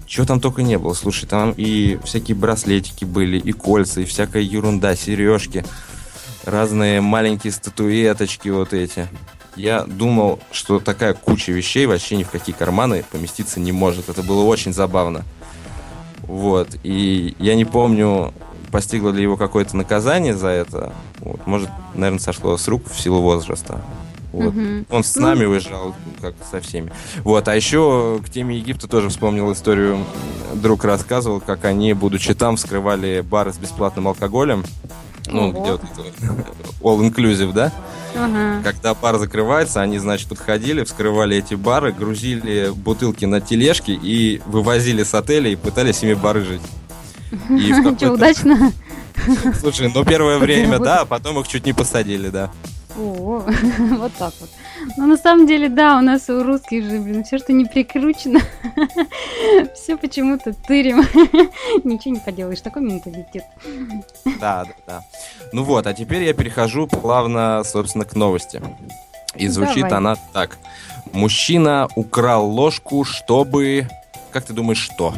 [0.06, 4.42] Чего там только не было, слушай, там и всякие браслетики были, и кольца, и всякая
[4.42, 5.66] ерунда, сережки,
[6.46, 9.08] разные маленькие статуэточки вот эти.
[9.58, 14.08] Я думал, что такая куча вещей вообще ни в какие карманы поместиться не может.
[14.08, 15.26] Это было очень забавно.
[16.22, 16.70] Вот.
[16.84, 18.34] И я не помню,
[18.72, 20.94] постигло ли его какое-то наказание за это.
[21.22, 21.46] Вот.
[21.48, 23.82] Может, наверное, сошло с рук в силу возраста.
[24.32, 24.54] Вот.
[24.56, 24.86] Угу.
[24.92, 25.52] Он с нами ну...
[25.52, 26.92] уезжал, как со всеми.
[27.24, 27.48] Вот.
[27.48, 30.06] А еще к теме Египта тоже вспомнил историю.
[30.54, 34.64] Друг рассказывал, как они, будучи там, вскрывали бары с бесплатным алкоголем.
[35.28, 35.62] Ну, Ого.
[35.62, 36.02] где вот это
[36.82, 37.72] all inclusive, да?
[38.16, 38.62] Ага.
[38.64, 45.04] Когда бар закрывается, они, значит, подходили, вскрывали эти бары, грузили бутылки на тележки и вывозили
[45.04, 46.62] с отеля и пытались ими барыжить.
[47.50, 48.72] И Что, удачно?
[49.60, 52.52] Слушай, ну первое время, да, а потом их чуть не посадили, да.
[52.98, 53.44] О,
[53.80, 54.50] вот так вот.
[54.96, 58.40] Но на самом деле, да, у нас у русских же, блин, все, что не прикручено,
[59.76, 61.00] все почему-то тырим.
[61.84, 63.44] Ничего не поделаешь, такой менталитет.
[64.40, 65.04] Да, да, да.
[65.52, 68.62] Ну вот, а теперь я перехожу плавно, собственно, к новости.
[69.36, 69.98] И звучит Давай.
[69.98, 70.58] она так.
[71.12, 73.88] Мужчина украл ложку, чтобы...
[74.32, 75.14] Как ты думаешь, что?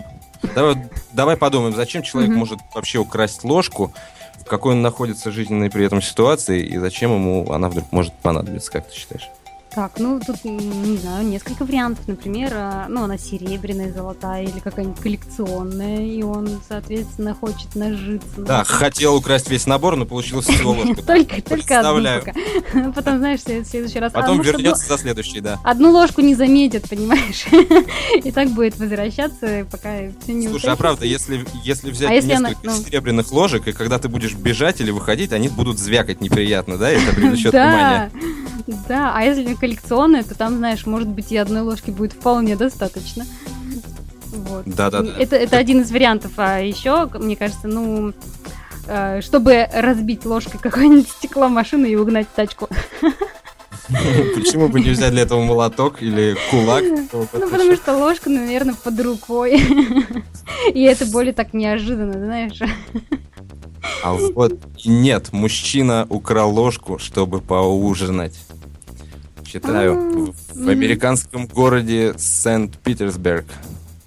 [0.55, 0.75] Давай,
[1.13, 2.39] давай подумаем, зачем человек Мгм.
[2.39, 3.93] может вообще украсть ложку,
[4.39, 8.71] в какой он находится жизненной при этом ситуации, и зачем ему она вдруг может понадобиться,
[8.71, 9.29] как ты считаешь?
[9.73, 12.07] Так, ну тут, не знаю, несколько вариантов.
[12.07, 18.39] Например, а, ну она серебряная, золотая или какая-нибудь коллекционная, и он, соответственно, хочет нажиться.
[18.39, 21.03] на Да, хотел украсть весь набор, но получилось всего ложку.
[21.05, 22.93] Только, только одну.
[22.95, 24.11] Потом, знаешь, в следующий раз...
[24.11, 25.59] Потом вернется за следующий, да.
[25.63, 27.45] Одну ложку не заметят, понимаешь?
[28.23, 32.75] И так будет возвращаться, пока все не Слушай, а правда, если, взять А несколько ну.
[32.75, 36.89] серебряных ложек, и когда ты будешь бежать или выходить, они будут звякать неприятно, да?
[36.89, 38.11] Это привлечет внимание.
[38.69, 42.55] Да, да, а если коллекционная, то там, знаешь, может быть, и одной ложки будет вполне
[42.55, 43.25] достаточно.
[44.31, 44.63] Вот.
[44.65, 45.11] Да-да-да.
[45.17, 46.33] Это, это один из вариантов.
[46.37, 48.13] А еще, мне кажется, ну,
[48.87, 52.69] э, чтобы разбить ложкой какое-нибудь стекло машины и угнать тачку.
[53.87, 56.83] Почему бы не взять для этого молоток или кулак?
[57.11, 59.59] Ну, потому что ложка, наверное, под рукой.
[60.73, 62.59] И это более так неожиданно, знаешь.
[64.03, 68.37] А вот нет, мужчина украл ложку, чтобы поужинать.
[69.51, 70.33] Читаю.
[70.53, 73.45] В- американском городе Сент-Питерсберг,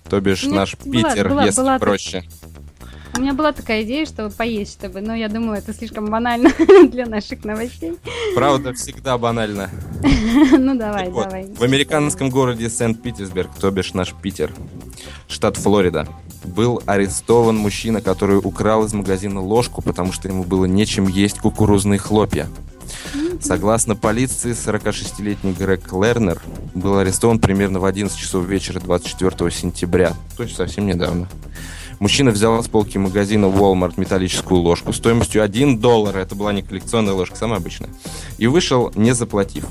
[0.09, 2.25] то бишь наш Питер, если проще.
[3.15, 6.51] У меня была такая идея, что поесть, чтобы, но я думаю, это слишком банально
[6.91, 7.99] для наших новостей.
[8.35, 9.69] Правда, всегда банально.
[10.59, 11.45] Ну давай, вот, давай.
[11.53, 14.53] В американском городе Сент-Питерсберг, то бишь наш Питер,
[15.29, 16.07] штат Флорида,
[16.45, 21.99] был арестован мужчина, который украл из магазина ложку, потому что ему было нечем есть кукурузные
[21.99, 22.49] хлопья.
[23.43, 26.41] Согласно полиции, 46-летний Грег Лернер
[26.75, 31.29] был арестован примерно в 11 часов вечера 24 сентября, то есть совсем недавно.
[31.99, 37.15] Мужчина взял с полки магазина Walmart металлическую ложку стоимостью 1 доллар, это была не коллекционная
[37.15, 37.91] ложка, самая обычная,
[38.39, 39.67] и вышел, не заплатив.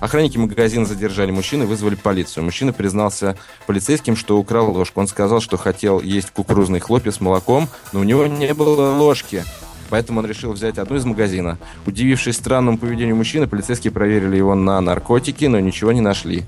[0.00, 2.42] Охранники магазина задержали мужчину и вызвали полицию.
[2.42, 5.00] Мужчина признался полицейским, что украл ложку.
[5.00, 9.44] Он сказал, что хотел есть кукурузные хлопья с молоком, но у него не было ложки.
[9.92, 11.58] Поэтому он решил взять одну из магазина.
[11.86, 16.44] Удивившись странному поведению мужчины, полицейские проверили его на наркотики, но ничего не нашли.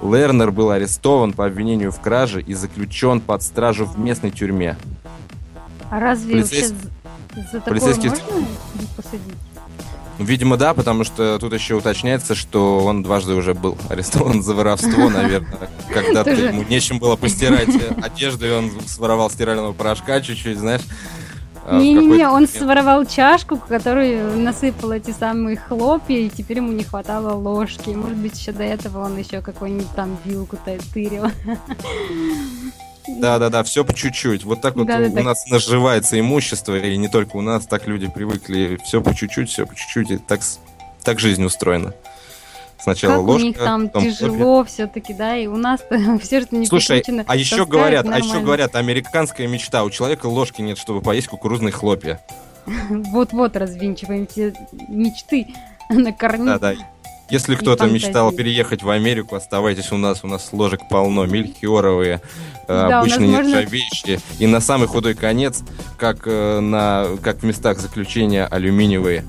[0.00, 4.76] Лернер был арестован по обвинению в краже и заключен под стражу в местной тюрьме.
[5.90, 6.72] А разве полицейс-
[7.34, 8.46] вообще за такое полицейские- можно
[8.96, 9.22] посадить?
[10.18, 14.54] Ну, Видимо, да, потому что тут еще уточняется, что он дважды уже был арестован за
[14.54, 15.68] воровство, наверное.
[15.92, 16.46] Когда-то Тоже.
[16.50, 17.68] ему нечем было постирать
[18.00, 20.82] одежду, и он своровал стирального порошка чуть-чуть, знаешь.
[21.68, 26.84] А Не-не-не, он своровал чашку, в которую насыпал эти самые хлопья, и теперь ему не
[26.84, 27.90] хватало ложки.
[27.90, 31.24] Может быть, еще до этого он еще какую-нибудь там вилку-то тырил.
[33.08, 34.44] Да-да-да, все по чуть-чуть.
[34.44, 35.20] Вот так вот Да-да-да.
[35.20, 38.78] у нас наживается имущество, и не только у нас, так люди привыкли.
[38.84, 40.40] Все по чуть-чуть, все по чуть-чуть, и так,
[41.02, 41.94] так жизнь устроена.
[42.78, 46.66] Сначала Как у ложка, них там тяжело все-таки, да, и у нас-то все, что не
[46.66, 48.44] Слушай, а еще говорят, а еще нормально.
[48.44, 49.82] говорят, американская мечта.
[49.84, 52.20] У человека ложки нет, чтобы поесть кукурузные хлопья.
[52.66, 54.52] Вот-вот развинчиваем все
[54.88, 55.46] мечты
[55.90, 56.44] на корню.
[56.46, 56.74] Да, да.
[57.28, 60.22] Если кто-то мечтал переехать в Америку, оставайтесь у нас.
[60.22, 62.20] У нас ложек полно, мельхиоровые,
[62.62, 64.20] э, Да, у нас обычные можно- нержавеющие.
[64.38, 65.64] И на самый худой конец,
[65.98, 69.24] как, э, на, как в местах заключения, алюминиевые,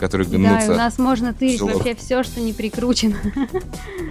[0.00, 0.72] которые Да, гнутся.
[0.72, 3.16] у нас можно тырить вообще все, что не прикручено.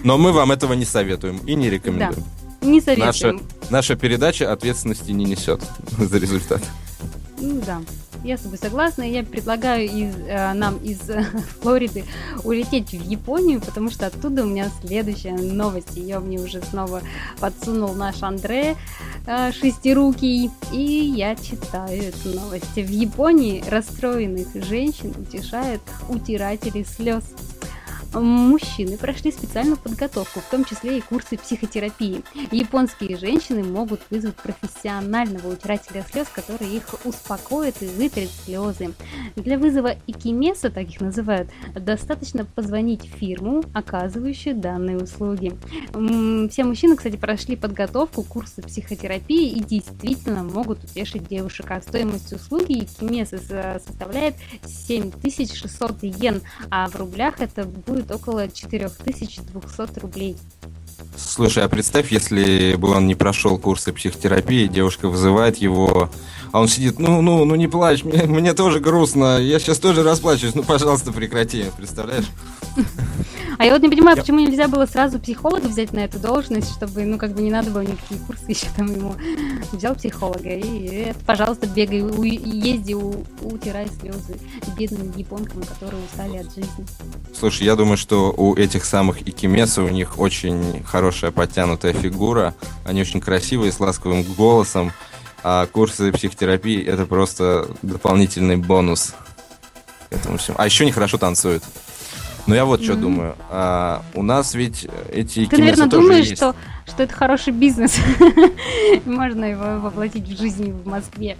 [0.03, 2.23] Но мы вам этого не советуем и не рекомендуем.
[2.61, 3.41] Не советуем.
[3.69, 5.61] Наша передача ответственности не несет
[5.97, 6.61] за результат.
[7.41, 7.81] Ну да,
[8.23, 9.03] я с тобой согласна.
[9.03, 11.23] Я предлагаю из, э, нам из э,
[11.61, 12.03] Флориды
[12.43, 15.95] улететь в Японию, потому что оттуда у меня следующая новость.
[15.95, 17.01] Ее мне уже снова
[17.39, 18.75] подсунул наш Андре
[19.25, 20.51] э, шестирукий.
[20.73, 22.75] И я читаю эту новость.
[22.75, 27.23] В Японии расстроенных женщин утешают утиратели слез.
[28.13, 32.23] Мужчины прошли специальную подготовку, в том числе и курсы психотерапии.
[32.51, 38.93] Японские женщины могут вызвать профессионального утирателя слез, который их успокоит и вытрет слезы.
[39.35, 45.55] Для вызова икимеса, так их называют, достаточно позвонить в фирму, оказывающую данные услуги.
[46.49, 51.67] Все мужчины, кстати, прошли подготовку, курсы психотерапии и действительно могут утешить девушек.
[51.69, 53.37] А стоимость услуги икимеса
[53.85, 56.41] составляет 7600 йен,
[56.71, 60.37] а в рублях это будет около 4200 рублей.
[61.15, 66.09] Слушай, а представь, если бы он не прошел курсы психотерапии, девушка вызывает его,
[66.51, 70.03] а он сидит, ну, ну, ну не плачь, мне, мне тоже грустно, я сейчас тоже
[70.03, 72.25] расплачусь, ну, пожалуйста, прекрати, представляешь?
[73.59, 77.03] А я вот не понимаю, почему нельзя было сразу психолога взять на эту должность, чтобы,
[77.03, 79.15] ну, как бы не надо было никакие курсы еще там ему.
[79.73, 84.39] Взял психолога и, пожалуйста, бегай, у, езди, у, утирай слезы
[84.77, 86.85] бедным японкам, которые устали от жизни.
[87.37, 93.01] Слушай, я думаю, что у этих самых икимеса у них очень хорошая подтянутая фигура, они
[93.01, 94.93] очень красивые, с ласковым голосом,
[95.43, 99.15] а курсы психотерапии это просто дополнительный бонус
[100.11, 100.55] этому всему.
[100.57, 101.63] А еще они хорошо танцуют.
[102.47, 102.83] Но я вот mm-hmm.
[102.83, 103.35] что думаю.
[103.49, 106.37] А, у нас ведь эти Ты, наверное, думаешь, есть.
[106.37, 107.97] что, что это хороший бизнес.
[109.05, 111.37] Можно его воплотить в жизнь в Москве.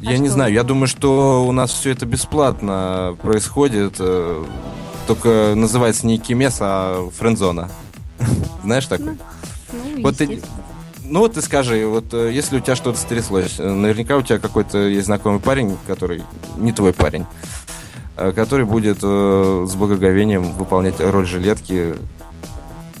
[0.00, 3.96] Я а не знаю, я думаю, что у нас все это бесплатно происходит.
[3.98, 4.44] Э,
[5.06, 7.70] только называется не Кимес, а френдзона.
[8.64, 9.18] Знаешь такое?
[9.72, 10.42] Ну, ну, вот ты,
[11.04, 14.38] ну вот ты скажи, вот э, если у тебя что-то стряслось, э, наверняка у тебя
[14.38, 16.22] какой-то есть знакомый парень, который
[16.56, 17.26] не твой парень.
[18.16, 21.94] Э, который будет э, с благоговением выполнять роль жилетки.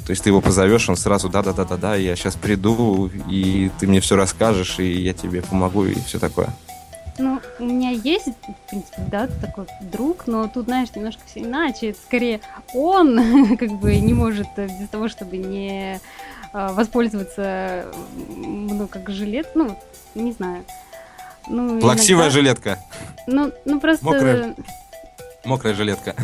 [0.06, 4.16] То есть ты его позовешь, он сразу да-да-да-да-да, я сейчас приду, и ты мне все
[4.16, 6.48] расскажешь, и я тебе помогу, и все такое.
[7.18, 11.90] Ну, у меня есть, в принципе, да, такой друг, но тут, знаешь, немножко все иначе.
[11.90, 12.40] Это скорее
[12.74, 16.00] он, как бы, не может э, без того, чтобы не
[16.52, 17.84] воспользоваться,
[18.36, 19.78] ну, как жилет, ну,
[20.16, 20.64] не знаю.
[21.48, 22.34] Ну, Плаксивая иногда...
[22.34, 22.78] жилетка.
[23.28, 24.04] Ну, ну просто...
[24.04, 24.56] Мокрая.
[25.50, 26.14] Мокрая жилетка.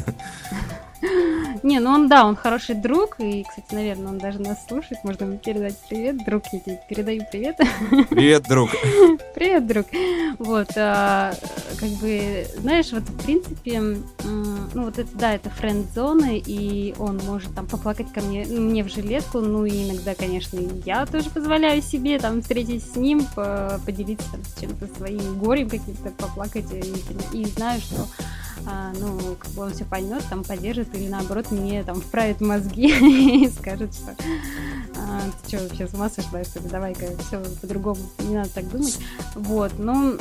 [1.63, 5.25] Не, ну он, да, он хороший друг, и, кстати, наверное, он даже нас слушает, можно
[5.25, 7.57] ему передать привет, друг, я тебе передаю привет.
[8.11, 8.71] Привет, друг.
[9.35, 9.87] Привет, друг.
[10.39, 11.35] Вот, а,
[11.79, 13.81] как бы, знаешь, вот, в принципе,
[14.25, 18.89] ну, вот это, да, это френд-зона, и он может там поплакать ко мне, мне в
[18.89, 23.27] жилетку, ну, и иногда, конечно, я тоже позволяю себе там встретиться с ним,
[23.85, 28.07] поделиться там с чем-то своим горем каким-то, поплакать, и, и знаю, что
[28.65, 32.89] а, ну, как бы он все поймет, там поддержит или наоборот мне там вправит мозги
[33.45, 34.17] и скажет, что
[34.97, 38.99] а, ты что, вообще с ума сошла, давай-ка все по-другому, не надо так думать.
[39.35, 40.19] Вот, ну,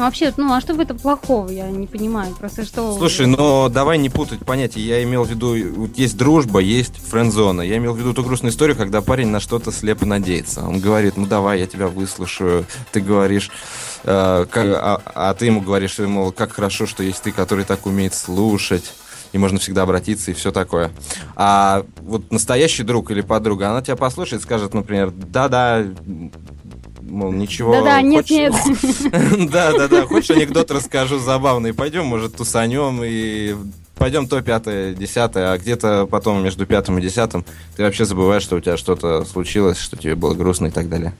[0.00, 2.34] Вообще, ну а что в этом плохого, я не понимаю.
[2.34, 2.96] Просто что...
[2.96, 4.80] Слушай, но давай не путать понятия.
[4.80, 7.60] Я имел в виду, вот есть дружба, есть френдзона.
[7.60, 10.62] Я имел в виду ту грустную историю, когда парень на что-то слепо надеется.
[10.62, 12.64] Он говорит, ну давай, я тебя выслушаю.
[12.92, 13.50] Ты говоришь,
[14.04, 17.84] э, как, а, а ты ему говоришь, мол, как хорошо, что есть ты, который так
[17.84, 18.94] умеет слушать
[19.32, 20.90] и можно всегда обратиться и все такое.
[21.36, 25.84] А вот настоящий друг или подруга, она тебя послушает, скажет, например, да-да,
[27.02, 27.74] мол, ничего.
[27.74, 28.54] Да-да, нет-нет.
[29.50, 33.54] Да-да-да, хочешь анекдот расскажу забавный, пойдем, может, тусанем и
[33.96, 37.44] пойдем то пятое, десятое, а где-то потом между пятым и десятым
[37.76, 41.14] ты вообще забываешь, что у тебя что-то случилось, что тебе было грустно и так далее.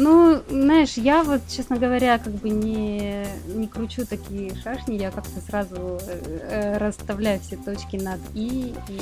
[0.00, 5.40] Ну, знаешь, я вот, честно говоря, как бы не, не кручу такие шашни, я как-то
[5.40, 9.00] сразу э, э расставляю все точки над «и», и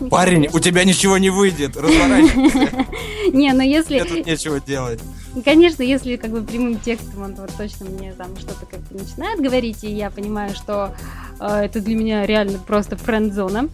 [0.00, 2.86] ну, Парень, у тебя ничего не выйдет, разворачивайся.
[3.32, 4.00] Не, ну если...
[4.00, 5.00] Мне тут нечего делать.
[5.44, 9.82] Конечно, если как бы прямым текстом он вот точно мне там что-то как-то начинает говорить,
[9.84, 10.94] и я понимаю, что
[11.40, 13.68] э, это для меня реально просто френд-зона,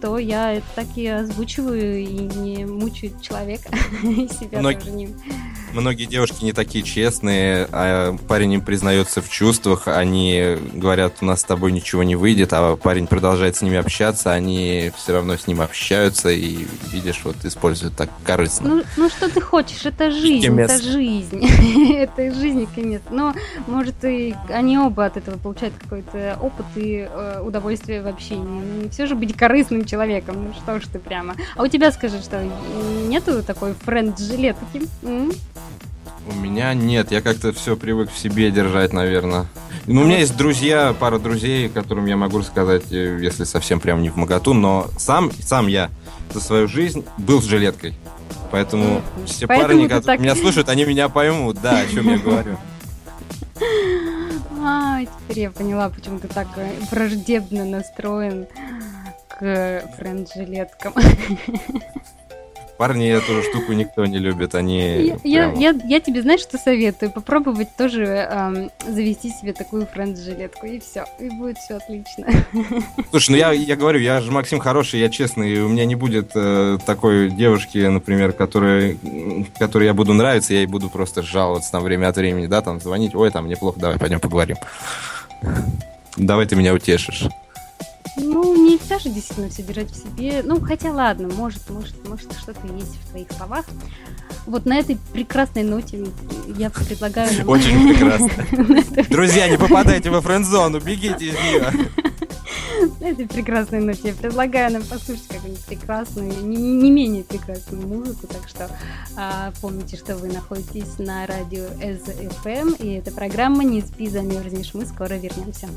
[0.00, 3.68] то я это так и озвучиваю и не мучаю человека
[4.02, 5.14] и себя тоже не...
[5.44, 5.60] Bye.
[5.74, 11.40] Многие девушки не такие честные, а парень им признается в чувствах, они говорят, у нас
[11.40, 15.48] с тобой ничего не выйдет, а парень продолжает с ними общаться, они все равно с
[15.48, 18.68] ним общаются и, видишь, вот используют так корыстно.
[18.68, 21.44] Ну, ну что ты хочешь, это жизнь, это жизнь,
[21.96, 23.02] это жизнь конец.
[23.10, 23.34] Но,
[23.66, 28.84] может, и они оба от этого получают какой-то опыт и э, удовольствие в общении.
[28.84, 31.34] Не все же быть корыстным человеком, ну что ж ты прямо.
[31.56, 32.48] А у тебя, скажи, что
[33.08, 34.82] нету такой френд-жилетки?
[36.26, 39.46] У меня нет, я как-то все привык в себе держать, наверное.
[39.86, 44.00] Ну, у меня есть друзья, пара друзей, которым я могу рассказать, э, если совсем прям
[44.00, 45.90] не в моготу, но сам, сам я
[46.32, 47.94] за свою жизнь был с жилеткой.
[48.50, 50.20] Поэтому все Поэтому парни, которые так...
[50.20, 52.56] меня слушают, они меня поймут, да, о чем я говорю.
[54.66, 58.46] А, теперь я поняла, почему ты так э, враждебно настроен
[59.28, 60.94] к френд-жилеткам.
[62.84, 64.78] Парни эту штуку никто не любит, они...
[65.06, 67.10] Я, я, я, я тебе, знаешь, что советую?
[67.10, 72.26] Попробовать тоже эм, завести себе такую френд-жилетку, и все, и будет все отлично.
[73.10, 75.94] Слушай, ну я, я говорю, я же Максим хороший, я честный, и у меня не
[75.94, 78.98] будет э, такой девушки, например, которой,
[79.58, 82.80] которой я буду нравиться, я ей буду просто жаловаться там время от времени, да, там
[82.80, 84.58] звонить, ой, там неплохо, давай пойдем поговорим.
[86.18, 87.28] Давай ты меня утешишь.
[88.16, 90.42] Ну, нельзя же действительно все держать в себе.
[90.44, 93.64] Ну, хотя ладно, может, может, может, что-то есть в твоих словах.
[94.46, 96.06] Вот на этой прекрасной ноте
[96.56, 97.30] я предлагаю...
[97.46, 99.04] Очень прекрасно.
[99.10, 101.72] Друзья, не попадайте во френд-зону, бегите из нее.
[103.04, 108.26] На этой прекрасной ноте я предлагаю нам послушать какую-нибудь прекрасную, не, не менее прекрасную музыку,
[108.26, 108.70] так что
[109.14, 114.72] а, помните, что вы находитесь на радио SFM, и эта программа «Не спи, замерзнешь».
[114.72, 115.68] Мы скоро вернемся.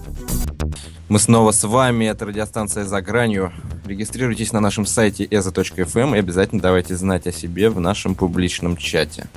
[1.09, 3.51] Мы снова с вами, это радиостанция «За гранью».
[3.85, 9.27] Регистрируйтесь на нашем сайте eza.fm и обязательно давайте знать о себе в нашем публичном чате.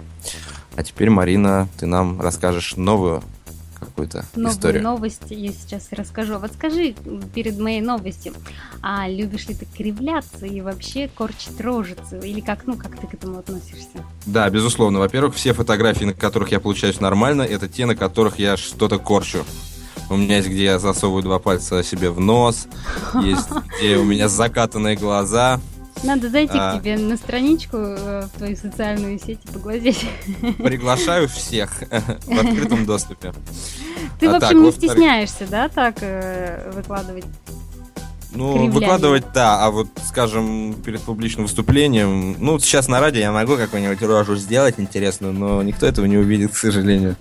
[0.76, 3.24] А теперь, Марина, ты нам расскажешь новую
[3.80, 4.82] какую-то Новую историю.
[4.82, 6.38] новость я сейчас расскажу.
[6.38, 6.94] Вот скажи
[7.34, 8.34] перед моей новостью,
[8.82, 12.20] а любишь ли ты кривляться и вообще корчить рожицу?
[12.22, 14.04] Или как, ну, как ты к этому относишься?
[14.26, 14.98] Да, безусловно.
[14.98, 19.44] Во-первых, все фотографии, на которых я получаюсь нормально, это те, на которых я что-то корчу.
[20.08, 22.66] У меня есть, где я засовываю два пальца себе в нос,
[23.22, 25.60] есть, где у меня закатанные глаза.
[26.02, 30.06] Надо зайти а, к тебе на страничку э, в твою социальную сеть и поглазеть.
[30.58, 31.82] Приглашаю всех
[32.26, 33.32] в открытом доступе.
[34.18, 37.24] Ты, а в общем, так, не стесняешься, да, так э, выкладывать?
[38.32, 38.72] Ну, кривляния.
[38.72, 44.00] выкладывать, да, а вот, скажем, перед публичным выступлением, ну, сейчас на радио я могу какую-нибудь
[44.02, 47.16] рожу сделать интересную, но никто этого не увидит, к сожалению.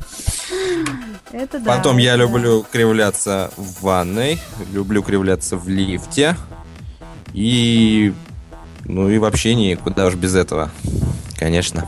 [1.31, 1.77] Это да.
[1.77, 2.23] Потом я да.
[2.23, 4.39] люблю кривляться в ванной,
[4.71, 6.35] люблю кривляться в лифте.
[7.33, 8.13] И
[8.89, 10.71] ну и в общении, куда уж без этого.
[11.37, 11.85] Конечно.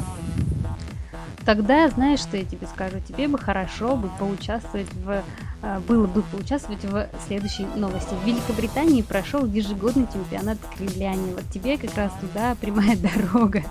[1.45, 2.97] Тогда знаешь, что я тебе скажу?
[3.05, 5.23] Тебе бы хорошо бы поучаствовать в
[5.63, 8.13] э, было бы поучаствовать в следующей новости.
[8.23, 11.33] В Великобритании прошел ежегодный чемпионат кривляния.
[11.33, 13.63] Вот тебе как раз туда прямая дорога.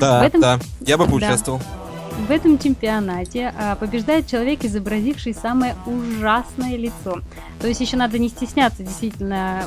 [0.00, 0.40] Да, этом...
[0.40, 1.60] да, я бы поучаствовал.
[1.60, 1.84] Да.
[2.26, 7.20] В этом чемпионате а, побеждает человек, изобразивший самое ужасное лицо.
[7.60, 9.64] То есть еще надо не стесняться, действительно,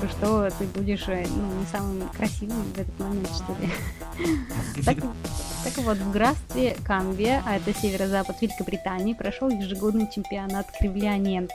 [0.00, 3.70] бы, что ты будешь э, ну, не самым красивым в этот момент, что ли.
[4.84, 4.96] Так,
[5.64, 11.48] так вот, в графстве Камбия, а это северо-запад Великобритании, прошел ежегодный чемпионат кривляния.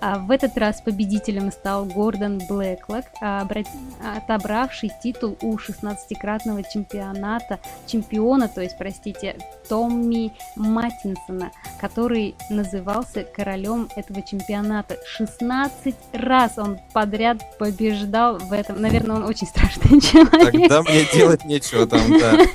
[0.00, 8.60] А в этот раз победителем стал Гордон Блэклок, отобравший титул у 16-кратного чемпионата, чемпиона, то
[8.60, 9.36] есть, простите,
[9.68, 14.96] Томми Маттинсона, который назывался королем этого чемпионата.
[15.06, 18.80] 16 раз он подряд побеждал в этом.
[18.80, 20.52] Наверное, он очень страшный человек.
[20.52, 22.38] Тогда мне делать нечего там, да.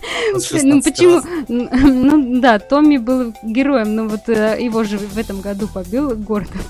[0.64, 1.22] Ну почему?
[1.48, 6.62] Ну да, Томми был героем, но вот э, его же в этом году побил Гордон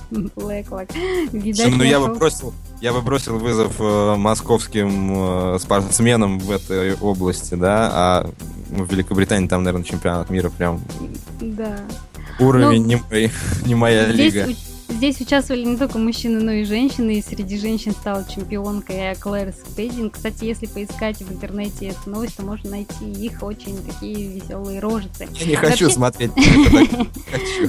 [0.70, 0.89] Блэклок.
[1.34, 6.95] Видать, ну я бы бросил, я бы бросил вызов э, московским э, спортсменам в этой
[6.95, 8.30] области, да, а
[8.70, 10.82] в Великобритании там, наверное, чемпионат мира прям...
[11.39, 11.78] Да.
[12.39, 13.32] Уровень ну, не, мой,
[13.66, 14.53] не моя здесь лига.
[14.94, 20.14] Здесь участвовали не только мужчины, но и женщины, и среди женщин стала чемпионкой Клэр Спейдинг.
[20.14, 25.28] Кстати, если поискать в интернете эту новость, то можно найти их очень такие веселые рожицы.
[25.32, 25.89] Я не хочу Вообще...
[25.89, 26.32] смотреть.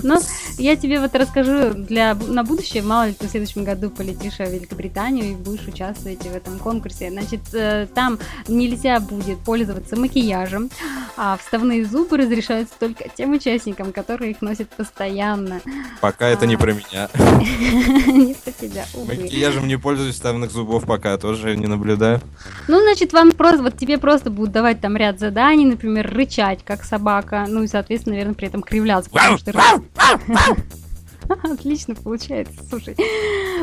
[0.03, 0.21] Ну,
[0.59, 4.41] я тебе вот расскажу для на будущее, мало ли ты в следующем году полетишь в
[4.41, 7.11] Великобританию и будешь участвовать в этом конкурсе.
[7.11, 8.19] Значит, э, там
[8.49, 10.71] нельзя будет пользоваться макияжем,
[11.17, 15.61] а вставные зубы разрешаются только тем участникам, которые их носят постоянно.
[16.01, 16.59] Пока это не а.
[16.59, 17.09] про меня.
[17.15, 18.85] Не про тебя,
[19.31, 22.21] Я же не пользуюсь ставных зубов пока, тоже не наблюдаю.
[22.67, 26.85] Ну, значит, вам просто, вот тебе просто будут давать там ряд заданий, например, рычать, как
[26.85, 29.53] собака, ну и, соответственно, наверное, при этом кривляться, потому что...
[31.43, 32.97] Отлично получается, слушай.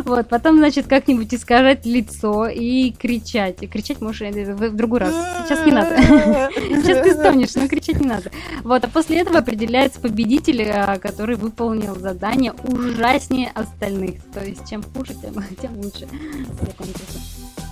[0.06, 3.62] Вот, потом, значит, как-нибудь искажать лицо и кричать.
[3.62, 5.14] И кричать можешь в, другой раз.
[5.46, 5.98] Сейчас не надо.
[6.02, 8.32] Сейчас ты стонешь, но кричать не надо.
[8.64, 14.24] Вот, а после этого определяется победитель, а, который выполнил задание ужаснее остальных.
[14.34, 17.71] То есть, чем хуже, тем, тем лучше для.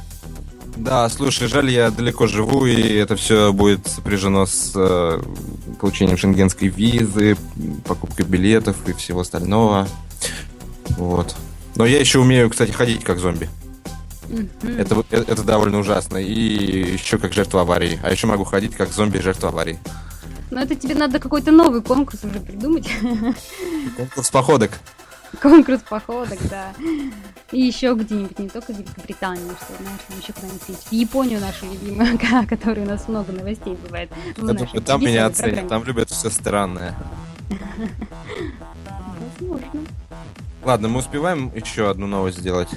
[0.78, 5.22] Да, слушай, жаль, я далеко живу, и это все будет сопряжено с э,
[5.80, 7.38] получением шенгенской визы,
[7.86, 9.88] покупкой билетов и всего остального.
[10.98, 11.36] Вот.
[11.76, 13.50] Но я еще умею, кстати, ходить как зомби.
[14.30, 14.80] Mm-hmm.
[14.80, 16.18] Это, э, это довольно ужасно.
[16.18, 18.00] И еще как жертва аварии.
[18.04, 19.80] А еще могу ходить как зомби жертва аварии.
[20.52, 22.90] Но это тебе надо какой-то новый конкурс уже придумать.
[23.98, 24.72] Конкурс походок.
[25.42, 26.74] Конкурс походок, да.
[27.52, 30.62] И еще где-нибудь, не только в Великобритании, что, знаешь, там еще куда-нибудь.
[30.62, 32.20] В Японию нашу любимую,
[32.50, 34.12] которой у нас много новостей бывает.
[34.38, 36.96] Я думаю, там меня оценят, там любят все странное.
[39.40, 39.82] Возможно.
[40.64, 42.70] Ладно, мы успеваем еще одну новость сделать.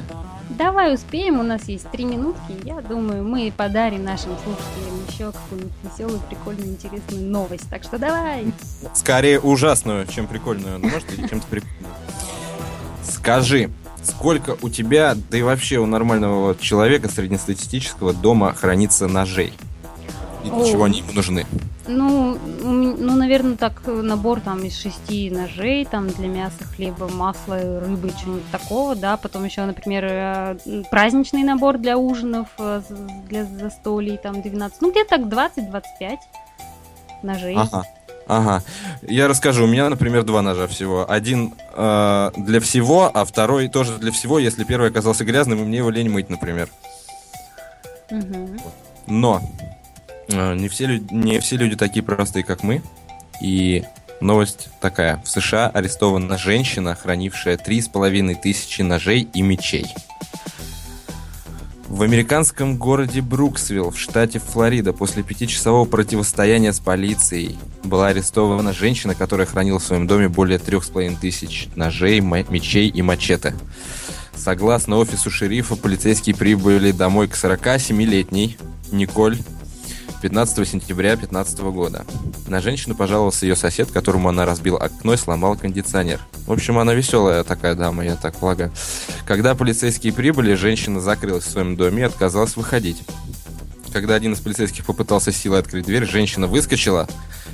[0.51, 2.55] Давай успеем, у нас есть три минутки.
[2.65, 7.69] Я думаю, мы подарим нашим слушателям еще какую-нибудь веселую, прикольную, интересную новость.
[7.71, 8.53] Так что давай.
[8.95, 10.79] Скорее ужасную, чем прикольную.
[10.79, 11.93] Ну, может, или чем-то прикольную.
[13.03, 13.71] Скажи,
[14.03, 19.53] сколько у тебя, да и вообще у нормального человека среднестатистического дома хранится ножей?
[20.45, 20.65] И для О.
[20.65, 21.47] чего они ему нужны?
[21.87, 27.59] Ну, ну, наверное, так э, набор там из шести ножей, там для мяса, хлеба, масла,
[27.81, 29.17] рыбы, чего-нибудь такого, да.
[29.17, 32.83] Потом еще, например, э, праздничный набор для ужинов, э,
[33.29, 36.19] для застолий, там 12, ну где-то так 20-25
[37.23, 37.57] ножей.
[37.57, 37.85] Ага.
[38.27, 38.63] Ага.
[39.03, 39.65] Я расскажу.
[39.65, 41.11] У меня, например, два ножа всего.
[41.11, 45.79] Один э, для всего, а второй тоже для всего, если первый оказался грязным, и мне
[45.79, 46.69] его лень мыть, например.
[48.11, 48.61] Мгм.
[49.07, 49.41] Но
[50.29, 52.83] э, не, все люди, не все люди такие простые, как мы.
[53.41, 53.85] И
[54.21, 55.21] новость такая.
[55.25, 59.93] В США арестована женщина, хранившая три с половиной тысячи ножей и мечей.
[61.93, 69.15] В американском городе Бруксвилл в штате Флорида после пятичасового противостояния с полицией была арестована женщина,
[69.15, 73.55] которая хранила в своем доме более трех с половиной тысяч ножей, мечей и мачете.
[74.35, 78.57] Согласно офису шерифа, полицейские прибыли домой к 47-летней
[78.91, 79.37] Николь
[80.23, 82.07] 15 сентября 2015 года.
[82.47, 86.21] На женщину пожаловался ее сосед, которому она разбила окно и сломала кондиционер.
[86.47, 88.71] В общем, она веселая такая дама, я так полагаю.
[89.27, 93.03] Когда полицейские прибыли, женщина закрылась в своем доме и отказалась выходить.
[93.93, 97.09] Когда один из полицейских попытался силой открыть дверь, женщина выскочила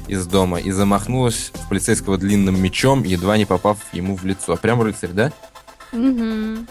[0.07, 4.57] из дома и замахнулась в полицейского длинным мечом, едва не попав ему в лицо.
[4.57, 5.33] Прям рыцарь, да?
[5.93, 6.69] Мгм.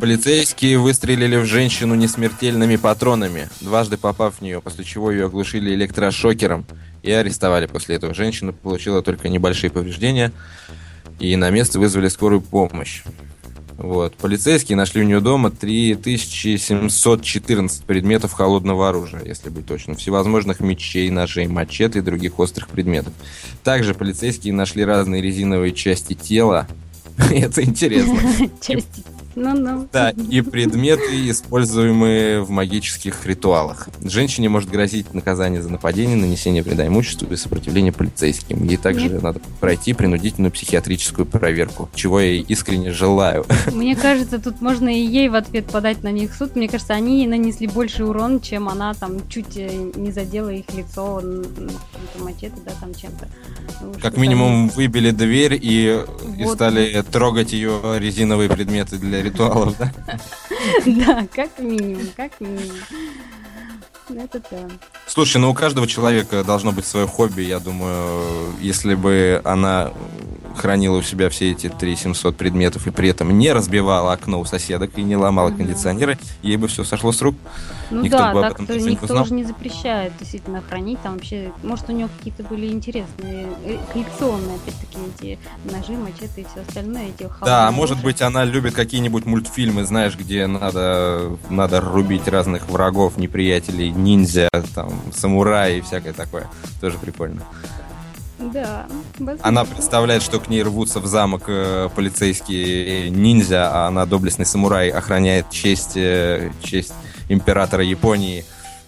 [0.00, 6.66] Полицейские выстрелили в женщину несмертельными патронами, дважды попав в нее, после чего ее оглушили электрошокером
[7.02, 8.14] и арестовали после этого.
[8.14, 10.32] Женщина получила только небольшие повреждения,
[11.18, 13.02] и на место вызвали скорую помощь.
[13.76, 14.14] Вот.
[14.14, 19.96] Полицейские нашли у нее дома 3714 предметов холодного оружия, если быть точным.
[19.96, 23.12] Всевозможных мечей, ножей, мачете и других острых предметов.
[23.64, 26.68] Также полицейские нашли разные резиновые части тела.
[27.30, 28.16] Это интересно.
[28.60, 29.04] Части.
[29.34, 29.88] Ну-ну.
[29.92, 33.88] Да, и предметы, используемые в магических ритуалах.
[34.02, 38.64] Женщине может грозить наказание за нападение, нанесение вреда имуществу и сопротивление полицейским.
[38.64, 39.22] Ей также Нет.
[39.22, 43.44] надо пройти принудительную психиатрическую проверку, чего я ей искренне желаю.
[43.72, 46.56] Мне кажется, тут можно и ей в ответ подать на них в суд.
[46.56, 50.64] Мне кажется, они ей нанесли больше урон, чем она там чуть э, не задела их
[50.74, 51.20] лицо
[52.18, 53.28] мачете, да, там чем-то.
[53.80, 56.00] Ну, Как минимум выбили дверь и,
[56.38, 56.54] и Вот.
[56.54, 59.92] стали трогать ее резиновые предметы для ритуалов, да?
[60.86, 62.76] Да, как минимум, как минимум.
[64.08, 64.68] Это да.
[65.06, 69.92] Слушай, ну у каждого человека должно быть свое хобби, я думаю, если бы она
[70.56, 74.92] хранила у себя все эти 3700 предметов и при этом не разбивала окно у соседок
[74.96, 75.58] и не ломала Мгм.
[75.58, 77.36] кондиционеры, ей бы все сошло с рук.
[77.90, 79.24] Ну Никто да, бы об так этом то даже не никто узнал.
[79.26, 81.52] же не запрещает действительно хранить там вообще.
[81.62, 85.38] Может, у него какие-то были интересные, э, коллекционные, опять-таки, эти
[85.70, 90.46] ножи, мачете и все остальное, эти Да, может быть, она любит какие-нибудь мультфильмы, знаешь, где
[90.46, 96.48] надо, надо рубить разных врагов, неприятелей, ниндзя, там, самураи и всякое такое.
[96.80, 97.42] Тоже прикольно.
[98.52, 98.86] Да,
[99.18, 99.48] возможно.
[99.48, 104.90] Она представляет, что к ней рвутся в замок э, полицейские ниндзя, а она доблестный самурай,
[104.90, 106.92] охраняет честь, э, честь
[107.28, 108.44] императора Японии,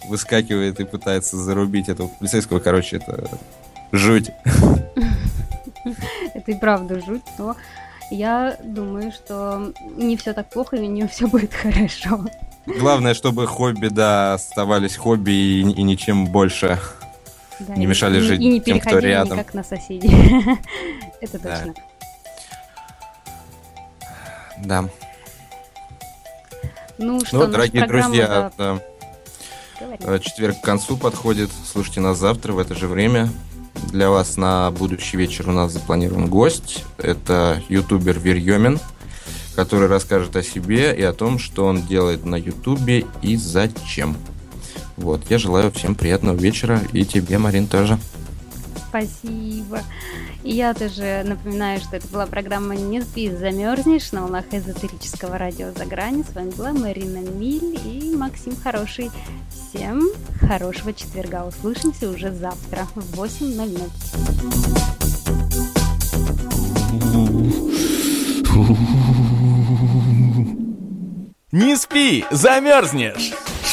[0.08, 2.58] выскакивает и пытается зарубить этого полицейского.
[2.58, 3.28] Короче, это
[3.92, 4.30] жуть.
[6.34, 7.56] Это и правда жуть, но
[8.10, 12.24] я думаю, что не все так плохо, и у нее все будет хорошо.
[12.66, 16.78] Главное, чтобы хобби, да, оставались хобби и, и ничем больше.
[17.60, 19.38] Да, Не и- мешали и- жить И не тем, кто рядом.
[19.38, 20.10] никак на соседей.
[21.20, 21.74] Это точно.
[24.64, 24.88] Да.
[26.98, 28.80] Ну что, Ну, дорогие друзья, да,
[30.00, 31.50] э, четверг к концу подходит.
[31.70, 33.28] Слушайте нас завтра в это же время.
[33.92, 36.84] Для вас на будущий вечер у нас запланирован гость.
[36.96, 38.80] Это ютубер Верьемин,
[39.54, 44.16] который расскажет о себе и о том, что он делает на ютубе и зачем.
[44.96, 47.98] Вот, я желаю всем приятного вечера и тебе, Марин, тоже.
[48.88, 49.80] Спасибо.
[50.42, 55.72] И я тоже напоминаю, что это была программа «Не спи, замерзнешь» на волнах эзотерического радио
[55.76, 56.22] «За грани».
[56.22, 59.10] С вами была Марина Миль и Максим Хороший.
[59.50, 60.08] Всем
[60.40, 61.44] хорошего четверга.
[61.44, 64.86] Услышимся уже завтра в 8.00.
[71.52, 73.32] Не спи, замерзнешь!